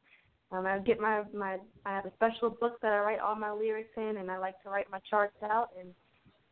um, 0.52 0.66
I 0.66 0.80
get 0.80 1.00
my 1.00 1.24
my 1.34 1.58
I 1.86 1.96
have 1.96 2.06
a 2.06 2.14
special 2.14 2.50
book 2.50 2.80
that 2.82 2.92
I 2.92 3.00
write 3.00 3.20
all 3.20 3.36
my 3.36 3.52
lyrics 3.52 3.92
in, 3.98 4.18
and 4.18 4.32
I 4.32 4.38
like 4.38 4.62
to 4.64 4.70
write 4.70 4.90
my 4.92 5.00
charts 5.10 5.36
out. 5.44 5.70
And 5.80 5.90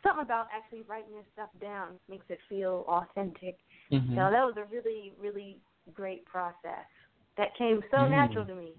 something 0.04 0.24
about 0.24 0.48
actually 0.54 0.84
writing 0.88 1.16
this 1.16 1.26
stuff 1.34 1.50
down 1.62 2.00
makes 2.10 2.26
it 2.30 2.40
feel 2.50 2.86
authentic. 2.88 3.58
Mm-hmm. 3.92 4.16
So 4.16 4.30
that 4.32 4.44
was 4.44 4.56
a 4.58 4.66
really 4.74 5.14
really 5.20 5.58
great 5.94 6.26
process 6.26 6.86
that 7.38 7.56
came 7.58 7.82
so 7.92 7.98
mm. 7.98 8.10
natural 8.10 8.46
to 8.46 8.56
me. 8.56 8.74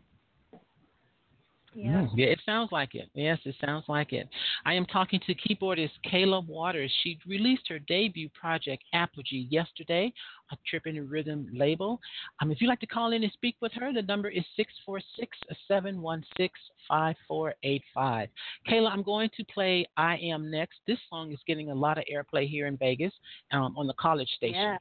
Yeah. 1.77 1.91
Mm, 1.91 2.11
yeah, 2.15 2.27
it 2.29 2.41
sounds 2.47 2.73
like 2.73 2.95
it. 2.95 3.11
Yes, 3.13 3.39
it 3.45 3.55
sounds 3.63 3.85
like 3.87 4.15
it. 4.15 4.27
I 4.65 4.73
am 4.73 4.87
talking 4.87 5.21
to 5.27 5.35
keyboardist 5.35 5.91
Kayla 6.11 6.47
Waters. 6.47 6.91
She 7.03 7.19
released 7.27 7.69
her 7.69 7.79
debut 7.81 8.31
project, 8.31 8.83
Apogee, 8.95 9.47
yesterday 9.51 10.11
on 10.51 10.57
Trippin' 10.67 11.07
Rhythm 11.07 11.47
label. 11.53 12.01
Um, 12.41 12.51
if 12.51 12.63
you'd 12.63 12.69
like 12.69 12.81
to 12.81 12.87
call 12.87 13.13
in 13.13 13.23
and 13.23 13.33
speak 13.33 13.57
with 13.61 13.73
her, 13.73 13.93
the 13.93 14.01
number 14.01 14.31
is 14.31 14.43
646 14.57 15.37
716 15.69 16.49
5485. 16.89 18.29
Kayla, 18.67 18.91
I'm 18.91 19.03
going 19.03 19.29
to 19.37 19.45
play 19.45 19.87
I 19.99 20.17
Am 20.17 20.51
Next. 20.51 20.79
This 20.87 20.99
song 21.11 21.31
is 21.31 21.39
getting 21.47 21.71
a 21.71 21.75
lot 21.75 21.99
of 21.99 22.05
airplay 22.11 22.49
here 22.49 22.69
in 22.69 22.79
Vegas 22.79 23.13
um, 23.53 23.75
on 23.77 23.87
the 23.87 23.95
college 24.01 24.31
station. 24.37 24.55
Yeah. 24.55 24.79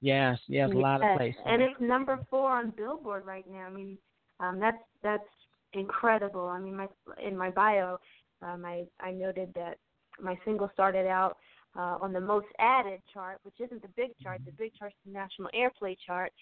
Yes, 0.00 0.40
yes, 0.48 0.68
a 0.72 0.76
lot 0.76 1.00
of 1.00 1.16
places. 1.16 1.40
And 1.46 1.62
it's 1.62 1.80
number 1.80 2.18
four 2.28 2.50
on 2.50 2.72
Billboard 2.76 3.24
right 3.24 3.44
now. 3.48 3.68
I 3.68 3.70
mean, 3.70 3.96
um, 4.40 4.58
that's 4.58 4.82
that's 5.04 5.22
incredible. 5.74 6.46
I 6.46 6.58
mean, 6.58 6.76
my 6.76 6.86
in 7.24 7.36
my 7.36 7.50
bio, 7.50 7.98
um, 8.42 8.64
I 8.64 8.84
I 9.00 9.12
noted 9.12 9.52
that 9.54 9.78
my 10.20 10.38
single 10.44 10.70
started 10.72 11.06
out 11.06 11.36
uh, 11.76 11.98
on 12.00 12.12
the 12.12 12.20
most 12.20 12.46
added 12.58 13.00
chart, 13.12 13.38
which 13.42 13.54
isn't 13.60 13.82
the 13.82 13.88
big 13.96 14.10
chart. 14.22 14.40
The 14.44 14.52
big 14.52 14.72
chart's 14.78 14.96
the 15.06 15.12
national 15.12 15.50
airplay 15.54 15.96
chart, 16.06 16.32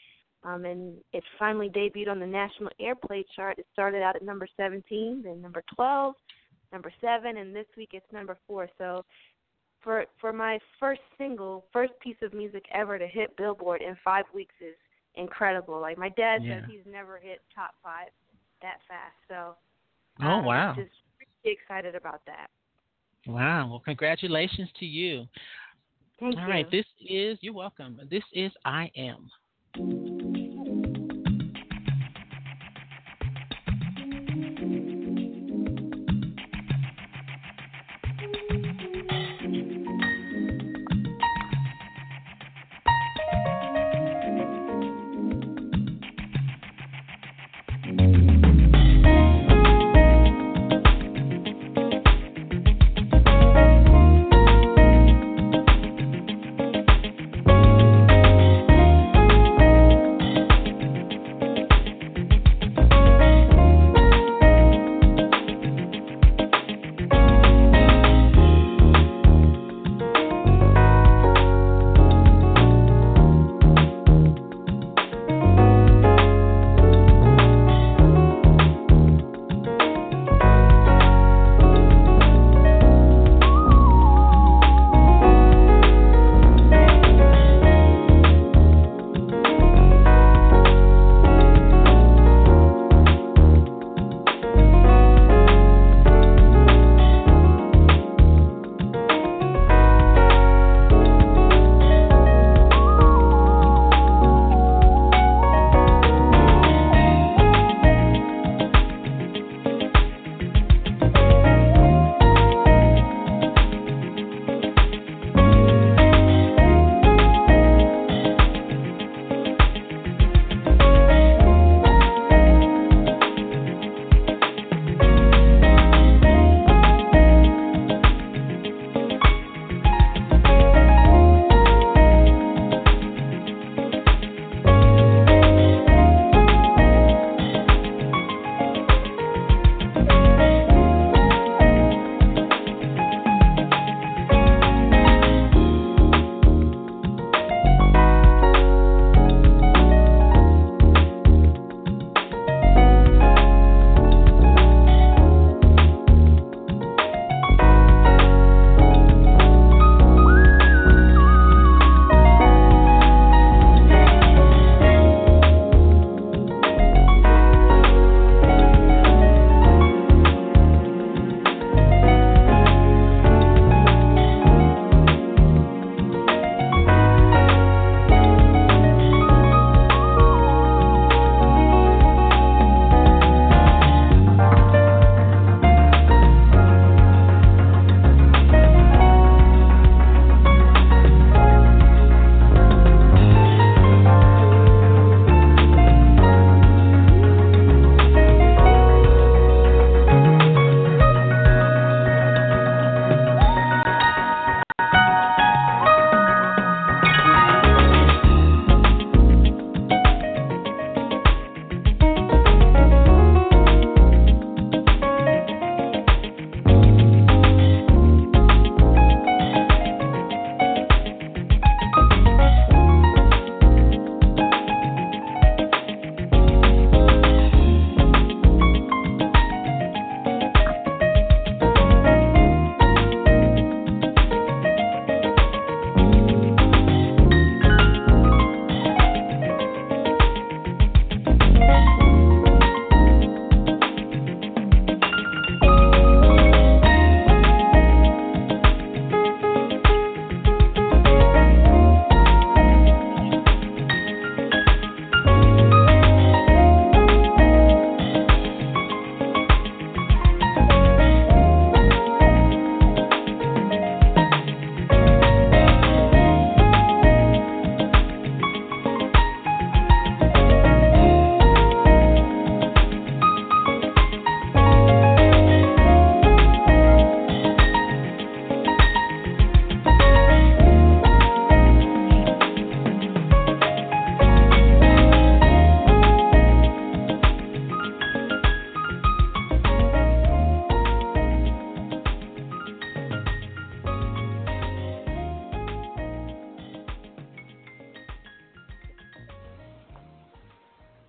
um, 0.45 0.65
and 0.65 0.97
it 1.13 1.23
finally 1.39 1.69
debuted 1.69 2.11
on 2.11 2.21
the 2.21 2.27
national 2.27 2.71
airplay 2.81 3.25
chart. 3.35 3.59
It 3.59 3.67
started 3.73 4.03
out 4.03 4.17
at 4.17 4.23
number 4.23 4.49
17, 4.57 5.23
then 5.25 5.41
number 5.41 5.63
12, 5.75 6.15
number 6.73 6.93
seven, 7.01 7.37
and 7.39 7.55
this 7.55 7.67
week 7.77 7.91
it's 7.93 8.13
number 8.13 8.37
four. 8.47 8.69
So. 8.79 9.05
For 9.83 10.05
for 10.21 10.31
my 10.31 10.59
first 10.79 11.01
single, 11.17 11.65
first 11.73 11.95
piece 12.01 12.19
of 12.21 12.35
music 12.35 12.67
ever 12.71 12.99
to 12.99 13.07
hit 13.07 13.35
Billboard 13.39 13.81
in 13.81 13.97
five 14.05 14.27
weeks 14.35 14.55
is 14.61 14.75
incredible. 15.15 15.81
Like 15.81 15.97
my 15.97 16.11
dad 16.11 16.45
yeah. 16.45 16.61
says, 16.61 16.69
he's 16.71 16.93
never 16.93 17.17
hit 17.17 17.41
top 17.55 17.71
five 17.83 18.09
that 18.63 18.79
fast. 18.89 19.17
So 19.29 19.55
Oh 20.23 20.43
wow. 20.43 20.75
just 20.77 20.91
really 21.19 21.57
excited 21.57 21.95
about 21.95 22.21
that. 22.27 22.49
Wow. 23.27 23.69
Well 23.69 23.83
congratulations 23.85 24.69
to 24.79 24.87
you. 24.87 25.27
Thank 26.19 26.37
All 26.37 26.45
you. 26.45 26.51
right, 26.51 26.71
this 26.71 26.87
is 27.01 27.39
you're 27.41 27.55
welcome. 27.55 28.01
This 28.11 28.25
is 28.33 28.53
I 28.65 28.91
am. 28.97 30.20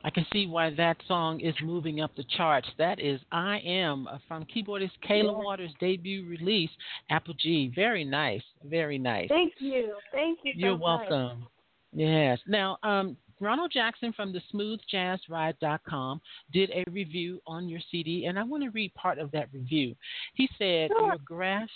Can 0.09 0.25
see 0.33 0.47
why 0.47 0.71
that 0.71 0.97
song 1.07 1.39
is 1.39 1.53
moving 1.61 2.01
up 2.01 2.11
the 2.15 2.25
charts. 2.35 2.67
That 2.77 2.99
is 2.99 3.21
I 3.31 3.59
Am 3.59 4.07
from 4.27 4.45
keyboardist 4.45 4.91
Kayla. 5.07 5.43
Waters' 5.43 5.71
debut 5.79 6.25
release, 6.27 6.71
Apogee. 7.09 7.71
Very 7.75 8.03
nice. 8.03 8.41
Very 8.65 8.97
nice. 8.97 9.29
Thank 9.29 9.53
you. 9.59 9.95
Thank 10.11 10.39
you. 10.43 10.53
You're 10.55 10.77
so 10.77 10.83
welcome. 10.83 11.39
Much. 11.41 11.49
Yes. 11.93 12.39
Now, 12.47 12.77
um, 12.83 13.17
Ronald 13.39 13.71
Jackson 13.73 14.13
from 14.13 14.31
the 14.31 14.41
smoothjazzride.com 14.53 16.21
did 16.53 16.69
a 16.71 16.83
review 16.91 17.41
on 17.47 17.67
your 17.67 17.79
CD, 17.91 18.25
and 18.25 18.37
I 18.37 18.43
want 18.43 18.63
to 18.63 18.69
read 18.69 18.93
part 18.93 19.17
of 19.17 19.31
that 19.31 19.49
review. 19.51 19.95
He 20.35 20.47
said, 20.57 20.91
sure. 20.91 21.07
Your 21.07 21.17
graphs 21.25 21.71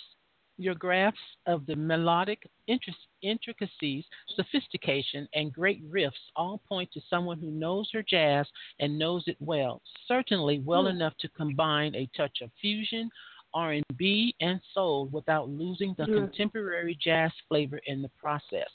your 0.58 0.74
graphs 0.74 1.18
of 1.46 1.66
the 1.66 1.76
melodic 1.76 2.48
intricacies, 3.22 4.04
sophistication, 4.34 5.28
and 5.34 5.52
great 5.52 5.88
riffs 5.90 6.12
all 6.34 6.60
point 6.68 6.90
to 6.92 7.00
someone 7.08 7.38
who 7.38 7.50
knows 7.50 7.88
her 7.92 8.02
jazz 8.02 8.46
and 8.80 8.98
knows 8.98 9.24
it 9.26 9.36
well, 9.40 9.82
certainly 10.08 10.60
well 10.60 10.84
mm. 10.84 10.90
enough 10.90 11.14
to 11.20 11.28
combine 11.30 11.94
a 11.94 12.08
touch 12.16 12.38
of 12.42 12.50
fusion, 12.60 13.10
R&B, 13.54 14.34
and 14.40 14.60
soul 14.74 15.08
without 15.12 15.48
losing 15.48 15.94
the 15.98 16.04
mm. 16.04 16.14
contemporary 16.14 16.96
jazz 17.00 17.32
flavor 17.48 17.80
in 17.86 18.02
the 18.02 18.10
process. 18.18 18.68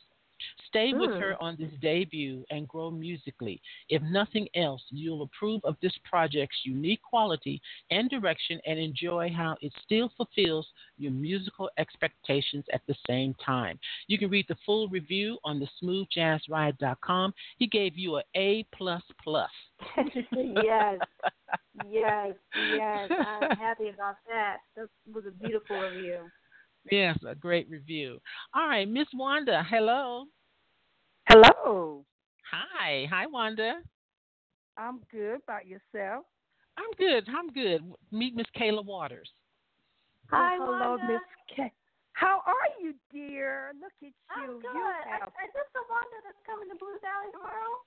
Stay 0.72 0.94
with 0.94 1.12
her 1.12 1.36
hmm. 1.38 1.46
on 1.46 1.58
this 1.60 1.72
debut 1.82 2.46
and 2.50 2.66
grow 2.66 2.90
musically. 2.90 3.62
If 3.90 4.02
nothing 4.04 4.48
else, 4.56 4.82
you'll 4.90 5.24
approve 5.24 5.60
of 5.66 5.76
this 5.82 5.92
project's 6.10 6.60
unique 6.64 7.02
quality 7.02 7.62
and 7.90 8.10
direction 8.10 8.60
and 8.66 8.80
enjoy 8.80 9.34
how 9.36 9.58
it 9.62 9.74
still 9.84 10.10
fulfills 10.16 10.66
your 10.98 11.12
musical 11.12 11.70
expectations 11.78 12.64
at 12.72 12.80
the 12.88 12.96
same 13.06 13.36
time. 13.46 13.78
You 14.08 14.18
can 14.18 14.30
read 14.30 14.46
the 14.48 14.56
full 14.66 14.88
review 14.88 15.38
on 15.44 15.60
the 15.60 15.68
smoothjazzride.com. 15.84 17.34
He 17.58 17.68
gave 17.68 17.98
you 17.98 18.16
an 18.16 18.24
A 18.38 18.66
plus 18.74 19.04
plus. 19.22 19.52
yes. 20.32 21.00
Yes, 21.90 22.34
yes. 22.74 23.12
I'm 23.12 23.58
happy 23.58 23.90
about 23.90 24.16
that. 24.30 24.58
That 24.78 24.88
was 25.14 25.26
a 25.28 25.32
beautiful 25.32 25.78
review. 25.78 26.30
Yes, 26.90 27.18
a 27.28 27.36
great 27.36 27.70
review. 27.70 28.20
All 28.56 28.68
right, 28.68 28.88
Miss 28.88 29.08
Wanda, 29.14 29.64
hello. 29.70 30.26
Hello. 31.32 32.04
Hi. 32.52 33.08
Hi, 33.10 33.26
Wanda. 33.26 33.80
I'm 34.76 35.00
good. 35.10 35.40
About 35.48 35.64
yourself? 35.64 36.28
I'm 36.76 36.92
good. 37.00 37.24
I'm 37.32 37.48
good. 37.56 37.80
Meet 38.12 38.36
Miss 38.36 38.48
Kayla 38.52 38.84
Waters. 38.84 39.32
Oh, 40.28 40.36
Hi, 40.36 40.60
well, 40.60 40.76
hello, 40.76 40.98
Miss 41.08 41.24
Kay. 41.56 41.72
How 42.12 42.44
are 42.46 42.68
you, 42.84 42.96
dear? 43.14 43.72
Look 43.80 43.96
at 44.04 44.12
you. 44.12 44.12
I'm 44.28 44.60
good. 44.60 44.76
You 44.76 44.92
have... 45.08 45.32
Is 45.40 45.56
this 45.56 45.72
the 45.72 45.88
Wanda 45.88 46.20
that's 46.28 46.44
coming 46.44 46.68
to 46.68 46.76
Blues 46.76 47.00
Alley 47.00 47.32
tomorrow? 47.32 47.80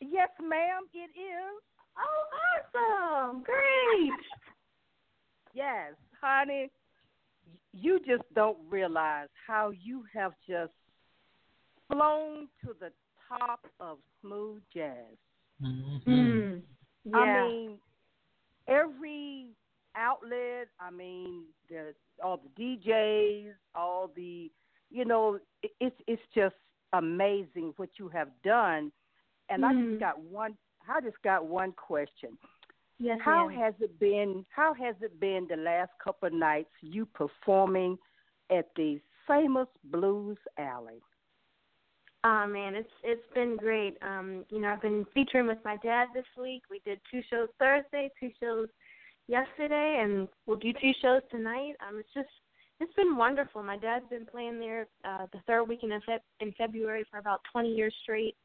Yes, 0.00 0.34
ma'am. 0.42 0.90
It 0.92 1.14
is. 1.14 1.62
Oh, 1.94 3.30
awesome! 3.30 3.44
Great. 3.44 4.18
yes, 5.54 5.94
honey 6.20 6.72
you 7.74 7.98
just 8.06 8.22
don't 8.34 8.56
realize 8.70 9.28
how 9.46 9.70
you 9.70 10.04
have 10.14 10.32
just 10.48 10.72
flown 11.90 12.48
to 12.64 12.74
the 12.80 12.90
top 13.28 13.60
of 13.80 13.98
smooth 14.20 14.62
jazz. 14.72 14.94
Mm-hmm. 15.62 16.10
Mm, 16.10 16.62
yeah. 17.04 17.16
I 17.16 17.48
mean, 17.48 17.78
every 18.68 19.48
outlet. 19.96 20.68
I 20.80 20.90
mean, 20.90 21.44
the 21.68 21.94
all 22.22 22.40
the 22.56 22.62
DJs, 22.62 23.52
all 23.74 24.10
the, 24.14 24.50
you 24.90 25.04
know, 25.04 25.38
it, 25.62 25.70
it's 25.80 25.96
it's 26.06 26.22
just 26.34 26.54
amazing 26.92 27.74
what 27.76 27.90
you 27.98 28.08
have 28.08 28.28
done. 28.42 28.92
And 29.48 29.62
mm. 29.62 29.66
I 29.66 29.72
just 29.72 29.84
mm-hmm. 29.84 29.98
got 29.98 30.20
one. 30.20 30.56
I 30.88 31.00
just 31.00 31.20
got 31.22 31.46
one 31.46 31.72
question. 31.72 32.36
Yes, 32.98 33.18
how 33.24 33.48
ma'am. 33.48 33.58
has 33.58 33.74
it 33.80 33.98
been? 33.98 34.44
How 34.54 34.74
has 34.74 34.94
it 35.00 35.18
been 35.18 35.46
the 35.48 35.56
last 35.56 35.90
couple 36.02 36.28
of 36.28 36.34
nights? 36.34 36.70
You 36.80 37.06
performing 37.06 37.98
at 38.50 38.68
the 38.76 39.00
famous 39.26 39.68
Blues 39.84 40.38
Alley. 40.58 41.02
Oh 42.26 42.46
man, 42.46 42.74
it's 42.74 42.88
it's 43.02 43.34
been 43.34 43.56
great. 43.56 43.98
Um, 44.00 44.46
you 44.48 44.60
know, 44.60 44.68
I've 44.68 44.80
been 44.80 45.04
featuring 45.12 45.46
with 45.46 45.58
my 45.62 45.76
dad 45.76 46.08
this 46.14 46.24
week. 46.40 46.62
We 46.70 46.80
did 46.84 46.98
two 47.10 47.20
shows 47.30 47.48
Thursday, 47.58 48.10
two 48.18 48.30
shows 48.40 48.68
yesterday, 49.28 50.00
and 50.02 50.26
we'll 50.46 50.56
do 50.56 50.72
two 50.72 50.92
shows 51.02 51.20
tonight. 51.30 51.74
Um, 51.86 51.98
it's 51.98 52.14
just 52.14 52.28
it's 52.80 52.94
been 52.94 53.16
wonderful. 53.16 53.62
My 53.62 53.76
dad's 53.76 54.08
been 54.08 54.24
playing 54.24 54.58
there 54.58 54.86
uh, 55.04 55.26
the 55.32 55.40
third 55.46 55.64
weekend 55.64 55.92
in, 55.92 56.00
Fe- 56.00 56.18
in 56.40 56.52
February 56.56 57.04
for 57.10 57.18
about 57.18 57.40
20 57.52 57.68
years 57.68 57.94
straight. 58.02 58.36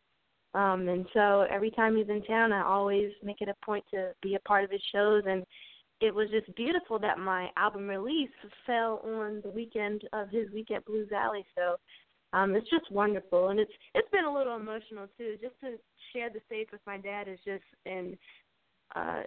Um, 0.54 0.88
and 0.88 1.06
so 1.13 1.48
every 1.50 1.72
time 1.72 1.96
he's 1.96 2.10
in 2.10 2.24
town, 2.24 2.52
I 2.52 2.63
always 2.63 3.12
make 3.24 3.42
it 3.42 3.50
a 3.50 3.65
point 3.65 3.86
to 3.92 4.12
be 4.22 4.36
a 4.36 4.39
part 4.48 4.63
of 4.63 4.72
his 4.72 4.82
shows. 4.92 5.24
And 5.26 5.46
it 6.02 6.13
was 6.13 6.30
just 6.30 6.54
beautiful 6.56 7.00
that 7.00 7.18
my 7.18 7.50
album 7.58 7.88
release 7.88 8.30
fell 8.65 9.02
on 9.04 9.42
the 9.44 9.50
weekend 9.50 10.04
of 10.13 10.30
his 10.30 10.50
week 10.52 10.70
at 10.72 10.86
Blues 10.86 11.10
Alley. 11.12 11.46
So 11.56 11.76
um, 12.34 12.56
it's 12.56 12.70
just 12.70 12.92
wonderful, 12.92 13.50
and 13.50 13.60
it's 13.60 13.72
it's 13.96 14.10
been 14.12 14.26
a 14.26 14.34
little 14.34 14.56
emotional 14.56 15.08
too. 15.18 15.38
Just 15.42 15.60
to 15.62 15.78
share 16.13 16.30
the 16.30 16.42
stage 16.46 16.68
with 16.72 16.82
my 16.86 16.98
dad 16.98 17.28
is 17.28 17.39
just 17.46 17.63
an 17.86 18.18
uh, 18.96 19.22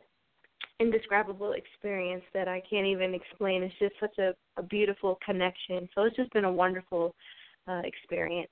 indescribable 0.81 1.53
experience 1.53 2.25
that 2.35 2.49
I 2.49 2.63
can't 2.69 2.87
even 2.87 3.15
explain. 3.15 3.63
It's 3.63 3.75
just 3.79 3.95
such 4.01 4.19
a, 4.19 4.35
a 4.57 4.63
beautiful 4.63 5.19
connection. 5.25 5.89
So 5.95 6.03
it's 6.03 6.17
just 6.17 6.33
been 6.33 6.45
a 6.45 6.53
wonderful 6.53 7.15
uh, 7.69 7.83
experience. 7.85 8.51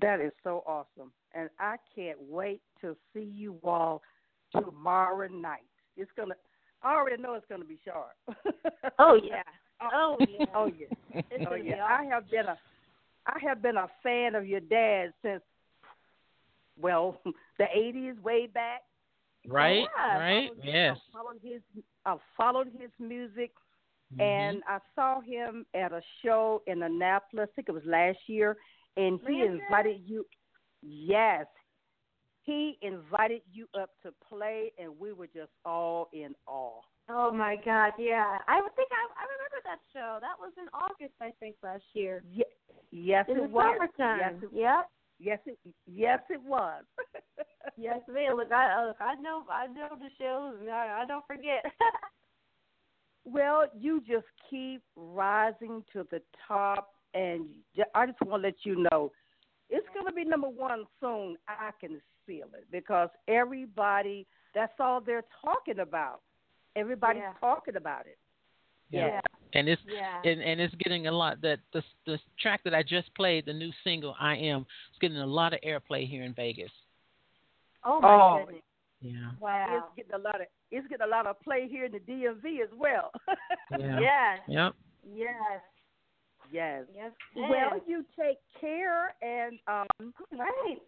That 0.00 0.20
is 0.20 0.32
so 0.42 0.64
awesome 0.66 1.12
and 1.34 1.48
I 1.58 1.76
can't 1.94 2.18
wait 2.28 2.60
to 2.80 2.96
see 3.12 3.30
you 3.34 3.56
all 3.64 4.02
tomorrow 4.52 5.28
night. 5.28 5.60
It's 5.96 6.10
gonna. 6.16 6.34
I 6.82 6.94
already 6.94 7.22
know 7.22 7.34
it's 7.34 7.46
gonna 7.48 7.64
be 7.64 7.78
sharp. 7.84 8.16
oh 8.98 9.18
yeah. 9.22 9.42
Oh 9.92 10.16
yeah. 10.20 10.46
oh 10.54 10.66
yeah. 10.66 11.22
It's 11.28 11.44
oh 11.50 11.56
yeah. 11.56 11.84
I 11.84 12.04
have 12.04 12.30
been 12.30 12.46
a. 12.46 12.56
I 13.26 13.38
have 13.46 13.62
been 13.62 13.76
a 13.76 13.88
fan 14.02 14.34
of 14.34 14.46
your 14.46 14.60
dad 14.60 15.12
since, 15.22 15.42
well, 16.80 17.20
the 17.58 17.64
'80s, 17.64 18.20
way 18.22 18.46
back. 18.46 18.82
Right. 19.48 19.84
yeah. 19.96 20.18
Right. 20.18 20.48
Followed, 20.48 20.64
yes. 20.64 20.96
I 20.96 21.18
followed 21.18 21.40
his. 21.42 21.62
I 22.04 22.16
followed 22.36 22.68
his 22.78 22.90
music. 22.98 23.52
Mm-hmm. 24.14 24.20
And 24.20 24.62
I 24.68 24.78
saw 24.94 25.20
him 25.20 25.64
at 25.74 25.92
a 25.92 26.02
show 26.22 26.62
in 26.66 26.82
Annapolis. 26.82 27.48
I 27.50 27.54
think 27.54 27.68
it 27.68 27.72
was 27.72 27.82
last 27.86 28.18
year, 28.26 28.56
and 28.96 29.18
he 29.26 29.42
invited 29.42 30.02
you. 30.04 30.26
Yes. 30.82 31.46
He 32.42 32.76
invited 32.82 33.42
you 33.52 33.68
up 33.80 33.90
to 34.02 34.12
play, 34.28 34.72
and 34.78 34.92
we 34.98 35.12
were 35.12 35.28
just 35.28 35.52
all 35.64 36.08
in 36.12 36.34
awe. 36.46 36.80
Oh 37.08 37.32
my 37.32 37.56
God! 37.64 37.92
Yeah, 37.98 38.38
I 38.46 38.60
think 38.76 38.88
I 38.92 39.02
I 39.18 39.24
remember 39.26 39.60
that 39.64 39.78
show. 39.92 40.18
That 40.20 40.38
was 40.38 40.52
in 40.56 40.68
August, 40.72 41.14
I 41.20 41.30
think, 41.40 41.56
last 41.62 41.82
year. 41.94 42.22
Ye- 42.30 42.44
yes, 42.90 43.26
in 43.28 43.38
it 43.38 43.40
the 43.42 43.48
was. 43.48 43.78
Summertime. 43.98 44.18
Yes, 44.18 44.34
it, 44.42 44.50
yep. 44.52 44.88
Yes, 45.18 45.38
it 45.46 45.58
yes 45.86 46.20
it 46.30 46.42
was. 46.42 46.84
yes, 47.76 48.00
man. 48.08 48.36
Look, 48.36 48.52
I 48.52 48.86
look, 48.86 48.96
I 49.00 49.14
know 49.16 49.44
I 49.50 49.66
know 49.66 49.88
the 49.90 50.10
shows, 50.18 50.56
and 50.60 50.70
I, 50.70 51.02
I 51.02 51.06
don't 51.06 51.26
forget. 51.26 51.64
well, 53.24 53.64
you 53.78 54.00
just 54.00 54.26
keep 54.48 54.82
rising 54.96 55.84
to 55.92 56.06
the 56.10 56.22
top, 56.46 56.90
and 57.14 57.46
I 57.94 58.06
just 58.06 58.20
want 58.22 58.42
to 58.42 58.48
let 58.48 58.56
you 58.64 58.86
know 58.90 59.12
it's 59.70 59.86
going 59.94 60.06
to 60.06 60.12
be 60.12 60.24
number 60.24 60.48
one 60.48 60.84
soon. 61.00 61.36
I 61.48 61.70
can 61.80 62.00
feel 62.26 62.46
it 62.54 62.66
because 62.70 63.08
everybody, 63.26 64.26
that's 64.54 64.72
all 64.78 65.00
they're 65.00 65.24
talking 65.42 65.80
about. 65.80 66.20
Everybody's 66.76 67.22
yeah. 67.22 67.32
talking 67.40 67.76
about 67.76 68.06
it. 68.06 68.18
Yeah. 68.90 69.06
yeah. 69.06 69.20
And 69.54 69.68
it's 69.68 69.82
yeah. 69.86 70.30
and, 70.30 70.40
and 70.40 70.60
it's 70.60 70.74
getting 70.82 71.06
a 71.06 71.12
lot 71.12 71.40
that 71.42 71.58
the 71.72 71.82
the 72.06 72.18
track 72.40 72.62
that 72.64 72.74
I 72.74 72.82
just 72.82 73.14
played, 73.14 73.46
the 73.46 73.52
new 73.52 73.70
single 73.84 74.14
I 74.18 74.36
Am, 74.36 74.62
is 74.62 74.98
getting 75.00 75.18
a 75.18 75.26
lot 75.26 75.52
of 75.52 75.60
airplay 75.60 76.08
here 76.08 76.22
in 76.24 76.32
Vegas. 76.34 76.70
Oh 77.84 78.00
my 78.00 78.08
oh, 78.08 78.44
goodness. 78.46 78.62
Yeah. 79.02 79.30
Wow. 79.40 79.76
It's 79.78 79.96
getting 79.96 80.20
a 80.20 80.22
lot 80.22 80.40
of 80.40 80.46
it's 80.70 80.86
getting 80.88 81.06
a 81.06 81.10
lot 81.10 81.26
of 81.26 81.40
play 81.42 81.68
here 81.68 81.84
in 81.84 81.92
the 81.92 81.98
DMV 81.98 82.62
as 82.62 82.70
well. 82.76 83.10
yeah. 83.78 83.98
Yes. 84.00 84.38
Yep. 84.48 84.72
Yes. 85.14 85.60
Yes. 86.50 86.84
Yes. 86.94 87.12
Well, 87.34 87.80
you 87.86 88.04
take 88.18 88.38
care, 88.60 89.14
and 89.22 89.58
um, 89.66 90.12
right. 90.32 90.78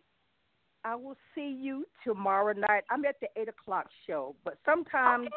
I 0.84 0.94
will 0.94 1.16
see 1.34 1.58
you 1.60 1.86
tomorrow 2.04 2.52
night. 2.52 2.84
I'm 2.90 3.04
at 3.04 3.16
the 3.20 3.28
eight 3.36 3.48
o'clock 3.48 3.86
show, 4.06 4.36
but 4.44 4.58
sometimes 4.64 5.26
okay. 5.26 5.34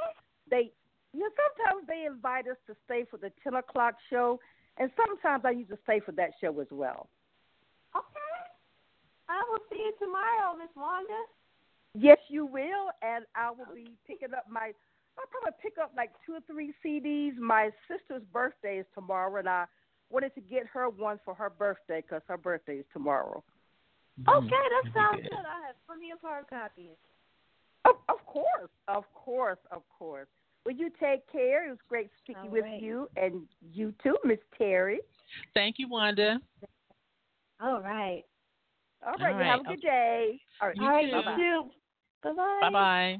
They, 0.49 0.71
you 1.13 1.19
know, 1.19 1.29
sometimes 1.35 1.87
they 1.87 2.05
invite 2.05 2.47
us 2.47 2.57
to 2.67 2.75
stay 2.85 3.05
for 3.09 3.17
the 3.17 3.31
ten 3.43 3.55
o'clock 3.55 3.95
show, 4.09 4.39
and 4.77 4.91
sometimes 4.95 5.43
I 5.45 5.51
used 5.51 5.69
to 5.69 5.79
stay 5.83 5.99
for 5.99 6.11
that 6.13 6.31
show 6.41 6.59
as 6.59 6.67
well. 6.71 7.09
Okay. 7.95 8.37
I 9.29 9.43
will 9.49 9.59
see 9.69 9.79
you 9.79 9.93
tomorrow, 9.99 10.55
Miss 10.57 10.69
Wanda. 10.75 11.21
Yes, 11.93 12.17
you 12.29 12.45
will, 12.45 12.91
and 13.01 13.25
I 13.35 13.49
will 13.49 13.73
be 13.73 13.91
picking 14.05 14.33
up 14.33 14.45
my. 14.49 14.71
I'll 15.17 15.25
probably 15.31 15.57
pick 15.61 15.77
up 15.81 15.93
like 15.97 16.11
two 16.25 16.33
or 16.33 16.41
three 16.45 16.73
CDs. 16.85 17.35
My 17.37 17.71
sister's 17.87 18.21
birthday 18.31 18.77
is 18.79 18.85
tomorrow, 18.93 19.35
and 19.37 19.49
I 19.49 19.65
wanted 20.09 20.35
to 20.35 20.41
get 20.41 20.67
her 20.67 20.89
one 20.89 21.19
for 21.25 21.33
her 21.33 21.49
birthday 21.49 22.01
because 22.01 22.21
her 22.27 22.37
birthday 22.37 22.75
is 22.75 22.85
tomorrow. 22.93 23.43
Mm-hmm. 24.21 24.29
Okay, 24.29 24.49
that 24.49 24.89
mm-hmm. 24.89 24.97
sounds 24.97 25.21
good. 25.23 25.45
I 25.45 25.67
have 25.67 25.75
plenty 25.87 26.11
of 26.11 26.19
hard 26.21 26.45
copies. 26.49 26.97
Of, 27.85 27.95
of 28.09 28.25
course, 28.25 28.71
of 28.87 29.03
course, 29.13 29.59
of 29.71 29.81
course. 29.97 30.27
Well, 30.67 30.75
you 30.75 30.89
take 30.99 31.31
care. 31.31 31.65
It 31.65 31.69
was 31.69 31.79
great 31.87 32.09
speaking 32.21 32.41
All 32.43 32.49
with 32.49 32.65
right. 32.65 32.81
you, 32.81 33.09
and 33.15 33.43
you 33.71 33.93
too, 34.03 34.17
Miss 34.25 34.37
Terry. 34.57 34.99
Thank 35.53 35.75
you, 35.79 35.87
Wanda. 35.87 36.41
All 37.61 37.81
right. 37.81 38.23
All 39.01 39.13
right, 39.17 39.33
All 39.33 39.39
you 39.39 39.45
have 39.45 39.61
a 39.61 39.63
right, 39.63 39.65
good 39.65 39.81
day. 39.81 40.41
All 40.61 40.67
right, 40.67 40.75
You 40.75 40.83
All 40.83 40.89
right, 40.89 41.37
too. 41.37 41.69
bye-bye. 42.21 42.31
Bye 42.31 42.69
bye. 42.69 42.69
Bye 42.69 42.69
bye. 42.69 43.17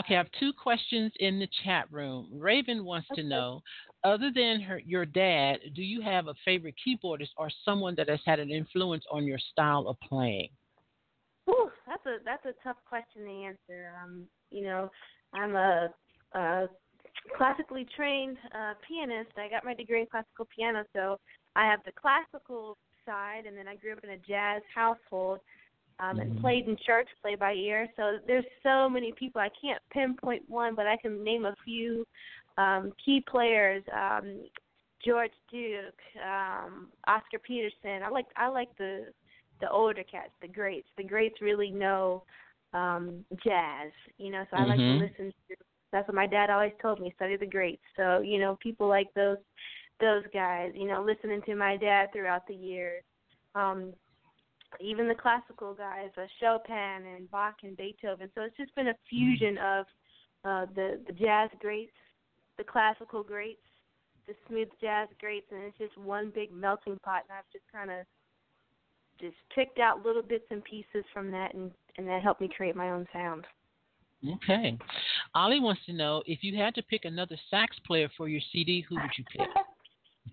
Okay, 0.00 0.14
I 0.14 0.16
have 0.16 0.28
two 0.40 0.54
questions 0.54 1.12
in 1.20 1.38
the 1.38 1.48
chat 1.62 1.84
room. 1.92 2.30
Raven 2.32 2.82
wants 2.82 3.08
Okay. 3.12 3.20
to 3.20 3.28
know, 3.28 3.60
other 4.02 4.30
than 4.34 4.62
her, 4.62 4.78
your 4.78 5.04
dad, 5.04 5.58
do 5.74 5.82
you 5.82 6.00
have 6.00 6.28
a 6.28 6.34
favorite 6.46 6.76
keyboardist 6.80 7.32
or 7.36 7.50
someone 7.62 7.94
that 7.96 8.08
has 8.08 8.20
had 8.24 8.38
an 8.38 8.50
influence 8.50 9.04
on 9.12 9.26
your 9.26 9.38
style 9.52 9.86
of 9.86 10.00
playing? 10.00 10.48
Whew, 11.44 11.70
that's 11.86 12.06
a 12.06 12.24
that's 12.24 12.46
a 12.46 12.54
tough 12.64 12.76
question 12.88 13.26
to 13.26 13.30
answer. 13.30 13.92
Um, 14.02 14.24
you 14.50 14.62
know, 14.62 14.90
I'm 15.34 15.56
a, 15.56 15.90
a 16.34 16.68
classically 17.36 17.86
trained 17.96 18.38
uh, 18.54 18.74
pianist. 18.86 19.30
I 19.36 19.48
got 19.48 19.64
my 19.64 19.74
degree 19.74 20.00
in 20.00 20.06
classical 20.06 20.46
piano, 20.54 20.84
so 20.94 21.18
I 21.56 21.66
have 21.66 21.80
the 21.84 21.92
classical 21.92 22.76
side, 23.06 23.46
and 23.46 23.56
then 23.56 23.68
I 23.68 23.76
grew 23.76 23.92
up 23.92 24.04
in 24.04 24.10
a 24.10 24.18
jazz 24.18 24.62
household 24.74 25.40
um, 25.98 26.18
and 26.18 26.30
Mhm. 26.30 26.40
played 26.40 26.66
in 26.66 26.76
church, 26.84 27.08
play 27.22 27.34
by 27.34 27.52
ear. 27.52 27.88
So 27.96 28.18
there's 28.26 28.44
so 28.62 28.88
many 28.88 29.12
people. 29.12 29.40
I 29.40 29.50
can't 29.60 29.80
pinpoint 29.92 30.42
one, 30.48 30.74
but 30.74 30.86
I 30.86 30.96
can 30.96 31.22
name 31.22 31.44
a 31.44 31.54
few 31.64 32.06
um, 32.58 32.92
key 33.04 33.22
players. 33.28 33.82
Um, 33.94 34.44
George 35.04 35.32
Duke, 35.50 36.00
um, 36.22 36.88
Oscar 37.06 37.38
Peterson. 37.38 38.02
I 38.04 38.10
like 38.10 38.26
I 38.36 38.48
like 38.48 38.68
the 38.78 39.06
the 39.60 39.70
older 39.70 40.02
cats, 40.04 40.32
the 40.40 40.48
greats. 40.48 40.88
The 40.96 41.04
greats 41.04 41.40
really 41.40 41.70
know 41.70 42.22
um 42.72 43.24
jazz, 43.44 43.90
you 44.18 44.30
know, 44.30 44.44
so 44.50 44.56
I 44.56 44.64
like 44.64 44.78
to 44.86 44.92
Mhm. 44.92 44.98
listen 44.98 45.32
to 45.48 45.56
that's 45.92 46.08
what 46.08 46.14
my 46.14 46.26
dad 46.26 46.50
always 46.50 46.72
told 46.80 47.00
me, 47.00 47.12
study 47.16 47.36
the 47.36 47.46
greats. 47.46 47.82
So, 47.96 48.20
you 48.20 48.38
know, 48.38 48.58
people 48.62 48.88
like 48.88 49.12
those 49.14 49.38
those 50.00 50.22
guys, 50.32 50.72
you 50.74 50.86
know, 50.86 51.04
listening 51.04 51.42
to 51.46 51.54
my 51.54 51.76
dad 51.76 52.08
throughout 52.12 52.46
the 52.46 52.54
years. 52.54 53.02
Um 53.54 53.92
even 54.78 55.08
the 55.08 55.14
classical 55.16 55.74
guys, 55.74 56.10
uh, 56.16 56.26
Chopin 56.38 57.04
and 57.16 57.28
Bach 57.30 57.56
and 57.64 57.76
Beethoven. 57.76 58.30
So 58.36 58.42
it's 58.42 58.56
just 58.56 58.74
been 58.76 58.88
a 58.88 58.94
fusion 59.08 59.58
of 59.58 59.86
uh 60.44 60.66
the 60.74 61.00
the 61.06 61.12
jazz 61.12 61.50
greats, 61.60 61.92
the 62.56 62.64
classical 62.64 63.22
greats, 63.22 63.60
the 64.26 64.34
smooth 64.48 64.68
jazz 64.80 65.08
greats, 65.18 65.46
and 65.50 65.62
it's 65.62 65.78
just 65.78 65.96
one 65.98 66.30
big 66.34 66.52
melting 66.52 66.98
pot. 67.04 67.22
And 67.28 67.36
I've 67.36 67.50
just 67.52 67.64
kind 67.72 67.90
of 67.90 68.06
just 69.20 69.36
picked 69.54 69.78
out 69.78 70.04
little 70.04 70.22
bits 70.22 70.46
and 70.50 70.64
pieces 70.64 71.04
from 71.12 71.30
that, 71.32 71.54
and 71.54 71.70
and 71.98 72.06
that 72.08 72.22
helped 72.22 72.40
me 72.40 72.48
create 72.56 72.76
my 72.76 72.90
own 72.90 73.06
sound. 73.12 73.46
Okay. 74.34 74.76
Ollie 75.34 75.60
wants 75.60 75.82
to 75.86 75.92
know 75.92 76.22
if 76.26 76.42
you 76.42 76.56
had 76.56 76.74
to 76.74 76.82
pick 76.82 77.04
another 77.04 77.36
sax 77.50 77.76
player 77.86 78.10
for 78.16 78.28
your 78.28 78.40
CD, 78.52 78.80
who 78.88 78.96
would 78.96 79.10
you 79.16 79.24
pick? 79.30 79.48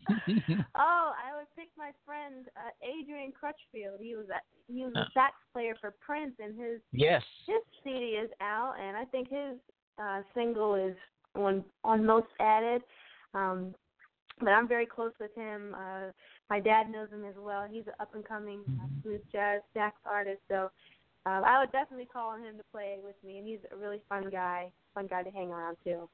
oh, 0.75 1.11
I 1.13 1.35
would 1.35 1.47
pick 1.55 1.69
my 1.77 1.91
friend 2.05 2.45
uh, 2.55 2.69
Adrian 2.81 3.31
Crutchfield. 3.31 3.99
He 3.99 4.15
was 4.15 4.25
a, 4.29 4.39
he 4.71 4.83
was 4.83 4.93
a 4.95 4.99
Oh. 5.01 5.05
sax 5.13 5.33
player 5.53 5.75
for 5.79 5.93
Prince, 5.99 6.33
and 6.39 6.57
his 6.59 6.79
yes. 6.91 7.23
his 7.45 7.57
CD 7.83 8.17
is 8.23 8.29
out, 8.41 8.75
and 8.79 8.95
I 8.95 9.05
think 9.05 9.29
his 9.29 9.57
uh, 10.01 10.21
single 10.33 10.75
is 10.75 10.95
on 11.35 11.63
on 11.83 12.05
most 12.05 12.27
added. 12.39 12.81
Um, 13.33 13.75
but 14.39 14.49
I'm 14.49 14.67
very 14.67 14.85
close 14.85 15.13
with 15.19 15.33
him. 15.35 15.75
Uh, 15.75 16.11
my 16.49 16.59
dad 16.59 16.91
knows 16.91 17.09
him 17.09 17.25
as 17.25 17.35
well. 17.37 17.67
He's 17.69 17.87
an 17.87 17.93
up 17.99 18.13
and 18.13 18.23
coming 18.25 18.59
uh, 18.79 18.85
Mhm. 18.85 19.01
smooth 19.01 19.21
jazz 19.31 19.61
sax 19.73 19.97
artist, 20.05 20.41
so 20.47 20.69
uh, 21.27 21.41
I 21.45 21.59
would 21.59 21.71
definitely 21.73 22.07
call 22.11 22.29
on 22.29 22.41
him 22.41 22.55
to 22.57 22.63
play 22.71 22.97
with 23.03 23.15
me. 23.25 23.39
And 23.39 23.47
he's 23.47 23.59
a 23.73 23.75
really 23.75 24.01
fun 24.07 24.29
guy, 24.31 24.71
fun 24.93 25.07
guy 25.07 25.23
to 25.23 25.31
hang 25.31 25.49
around 25.49 25.75
too. 25.83 26.07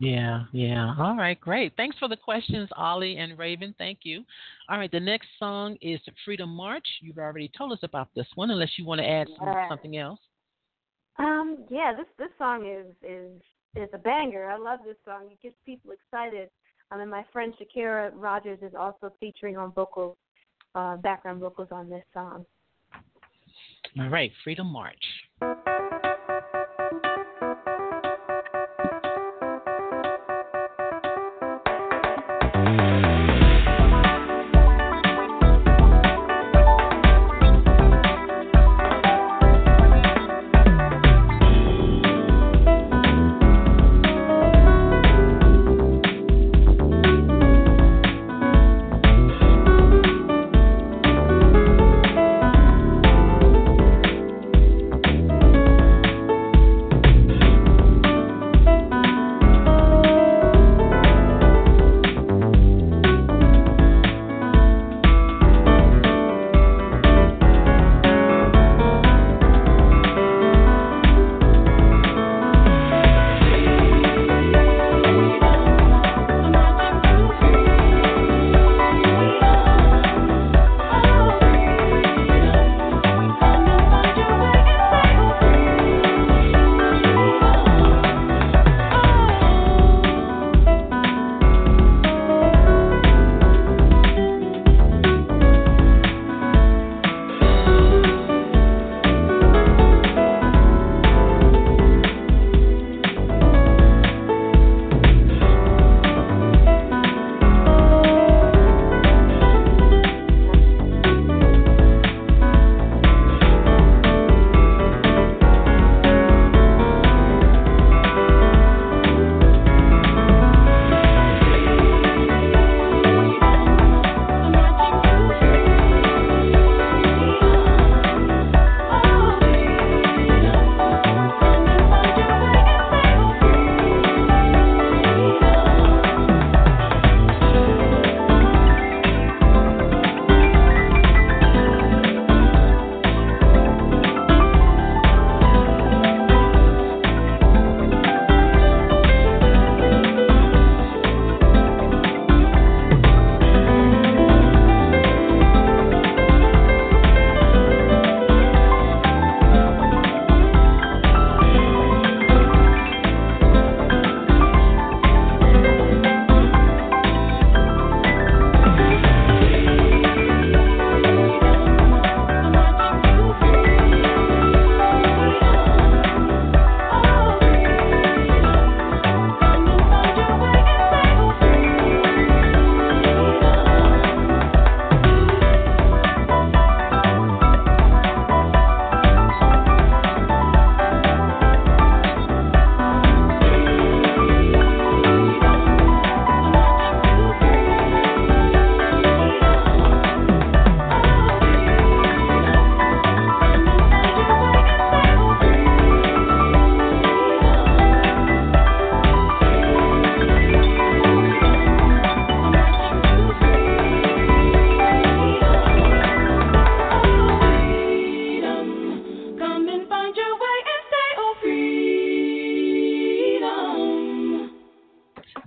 Yeah, 0.00 0.44
yeah. 0.52 0.94
All 0.98 1.14
right, 1.14 1.38
great. 1.38 1.74
Thanks 1.76 1.96
for 1.98 2.08
the 2.08 2.16
questions, 2.16 2.68
Ollie 2.76 3.18
and 3.18 3.38
Raven. 3.38 3.74
Thank 3.78 3.98
you. 4.02 4.24
All 4.68 4.78
right, 4.78 4.90
the 4.90 4.98
next 4.98 5.28
song 5.38 5.76
is 5.82 6.00
Freedom 6.24 6.48
March. 6.48 6.86
You've 7.00 7.18
already 7.18 7.50
told 7.56 7.72
us 7.72 7.80
about 7.82 8.08
this 8.16 8.26
one, 8.34 8.50
unless 8.50 8.70
you 8.76 8.86
want 8.86 9.00
to 9.00 9.06
add 9.06 9.28
some, 9.38 9.46
Yeah. 9.46 9.68
something 9.68 9.98
else. 9.98 10.18
Um, 11.18 11.58
yeah, 11.68 11.92
this 11.94 12.06
this 12.16 12.30
song 12.38 12.66
is 12.66 12.86
is 13.02 13.42
is 13.76 13.90
a 13.92 13.98
banger. 13.98 14.50
I 14.50 14.56
love 14.56 14.80
this 14.84 14.96
song. 15.04 15.28
It 15.30 15.40
gets 15.42 15.56
people 15.66 15.92
excited. 15.92 16.48
Um, 16.90 17.00
and 17.00 17.10
my 17.10 17.24
friend 17.32 17.52
Shakira 17.60 18.10
Rogers 18.14 18.58
is 18.62 18.74
also 18.74 19.12
featuring 19.20 19.56
on 19.58 19.70
vocals, 19.72 20.16
uh, 20.74 20.96
background 20.96 21.40
vocals 21.40 21.68
on 21.70 21.90
this 21.90 22.04
song. 22.14 22.46
All 23.98 24.08
right, 24.08 24.30
Freedom 24.44 24.66
March. 24.66 25.04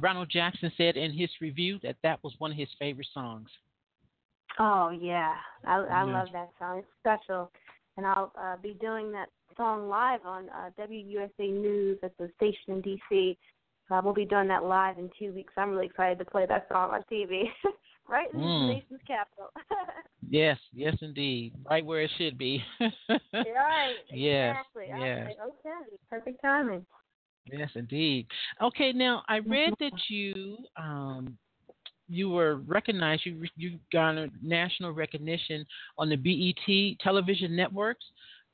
Ronald 0.04 0.30
Jackson 0.30 0.70
said 0.76 0.98
in 0.98 1.14
his 1.14 1.30
review 1.40 1.80
that 1.82 1.96
that 2.04 2.22
was 2.24 2.34
one 2.38 2.52
of 2.52 2.58
his 2.58 2.68
favorite 2.78 3.08
songs. 3.14 3.48
Oh 4.60 4.90
yeah, 4.90 5.36
I 5.66 5.78
I 5.78 6.04
Yeah. 6.04 6.12
love 6.12 6.28
that 6.34 6.50
song. 6.60 6.80
It's 6.80 6.88
special, 7.00 7.50
and 7.96 8.06
I'll 8.06 8.34
uh, 8.38 8.58
be 8.58 8.74
doing 8.74 9.14
that 9.14 9.30
song 9.56 9.88
live 9.88 10.20
on 10.26 10.50
uh, 10.50 10.72
WUSA 10.78 11.50
News 11.50 12.00
at 12.04 12.18
the 12.18 12.30
station 12.36 12.74
in 12.74 12.82
DC. 12.82 13.38
Uh, 13.90 14.02
we'll 14.04 14.14
be 14.14 14.26
doing 14.26 14.50
that 14.50 14.66
live 14.66 14.98
in 14.98 15.10
two 15.18 15.32
weeks. 15.32 15.54
I'm 15.56 15.72
really 15.72 15.86
excited 15.86 16.20
to 16.20 16.26
play 16.26 16.46
that 16.48 16.68
song 16.70 16.92
on 16.92 17.04
TV, 17.10 17.46
right 18.10 18.32
in 18.34 18.40
Mm. 18.42 18.60
the 18.68 18.74
nation's 18.74 19.02
capital. 19.08 19.52
Yes, 20.30 20.58
yes, 20.74 20.96
indeed, 21.02 21.54
right 21.70 21.86
where 21.86 22.02
it 22.02 22.10
should 22.18 22.38
be. 22.40 22.64
right. 22.80 23.96
Yes, 24.10 24.56
Exactly. 24.58 24.86
Yes. 24.88 25.28
like, 25.28 25.48
okay, 25.48 25.98
perfect 26.10 26.42
timing. 26.42 26.86
Yes, 27.52 27.70
indeed. 27.76 28.28
Okay, 28.62 28.94
now 28.94 29.24
I 29.28 29.38
read 29.40 29.74
that 29.80 29.92
you 30.10 30.58
um, 30.78 31.38
you 32.08 32.30
were 32.30 32.58
recognized. 32.68 33.26
You 33.26 33.44
you 33.56 33.80
garnered 33.92 34.32
national 34.42 34.92
recognition 34.92 35.66
on 35.98 36.10
the 36.10 36.16
BET 36.16 36.98
television 37.02 37.56
networks. 37.56 38.06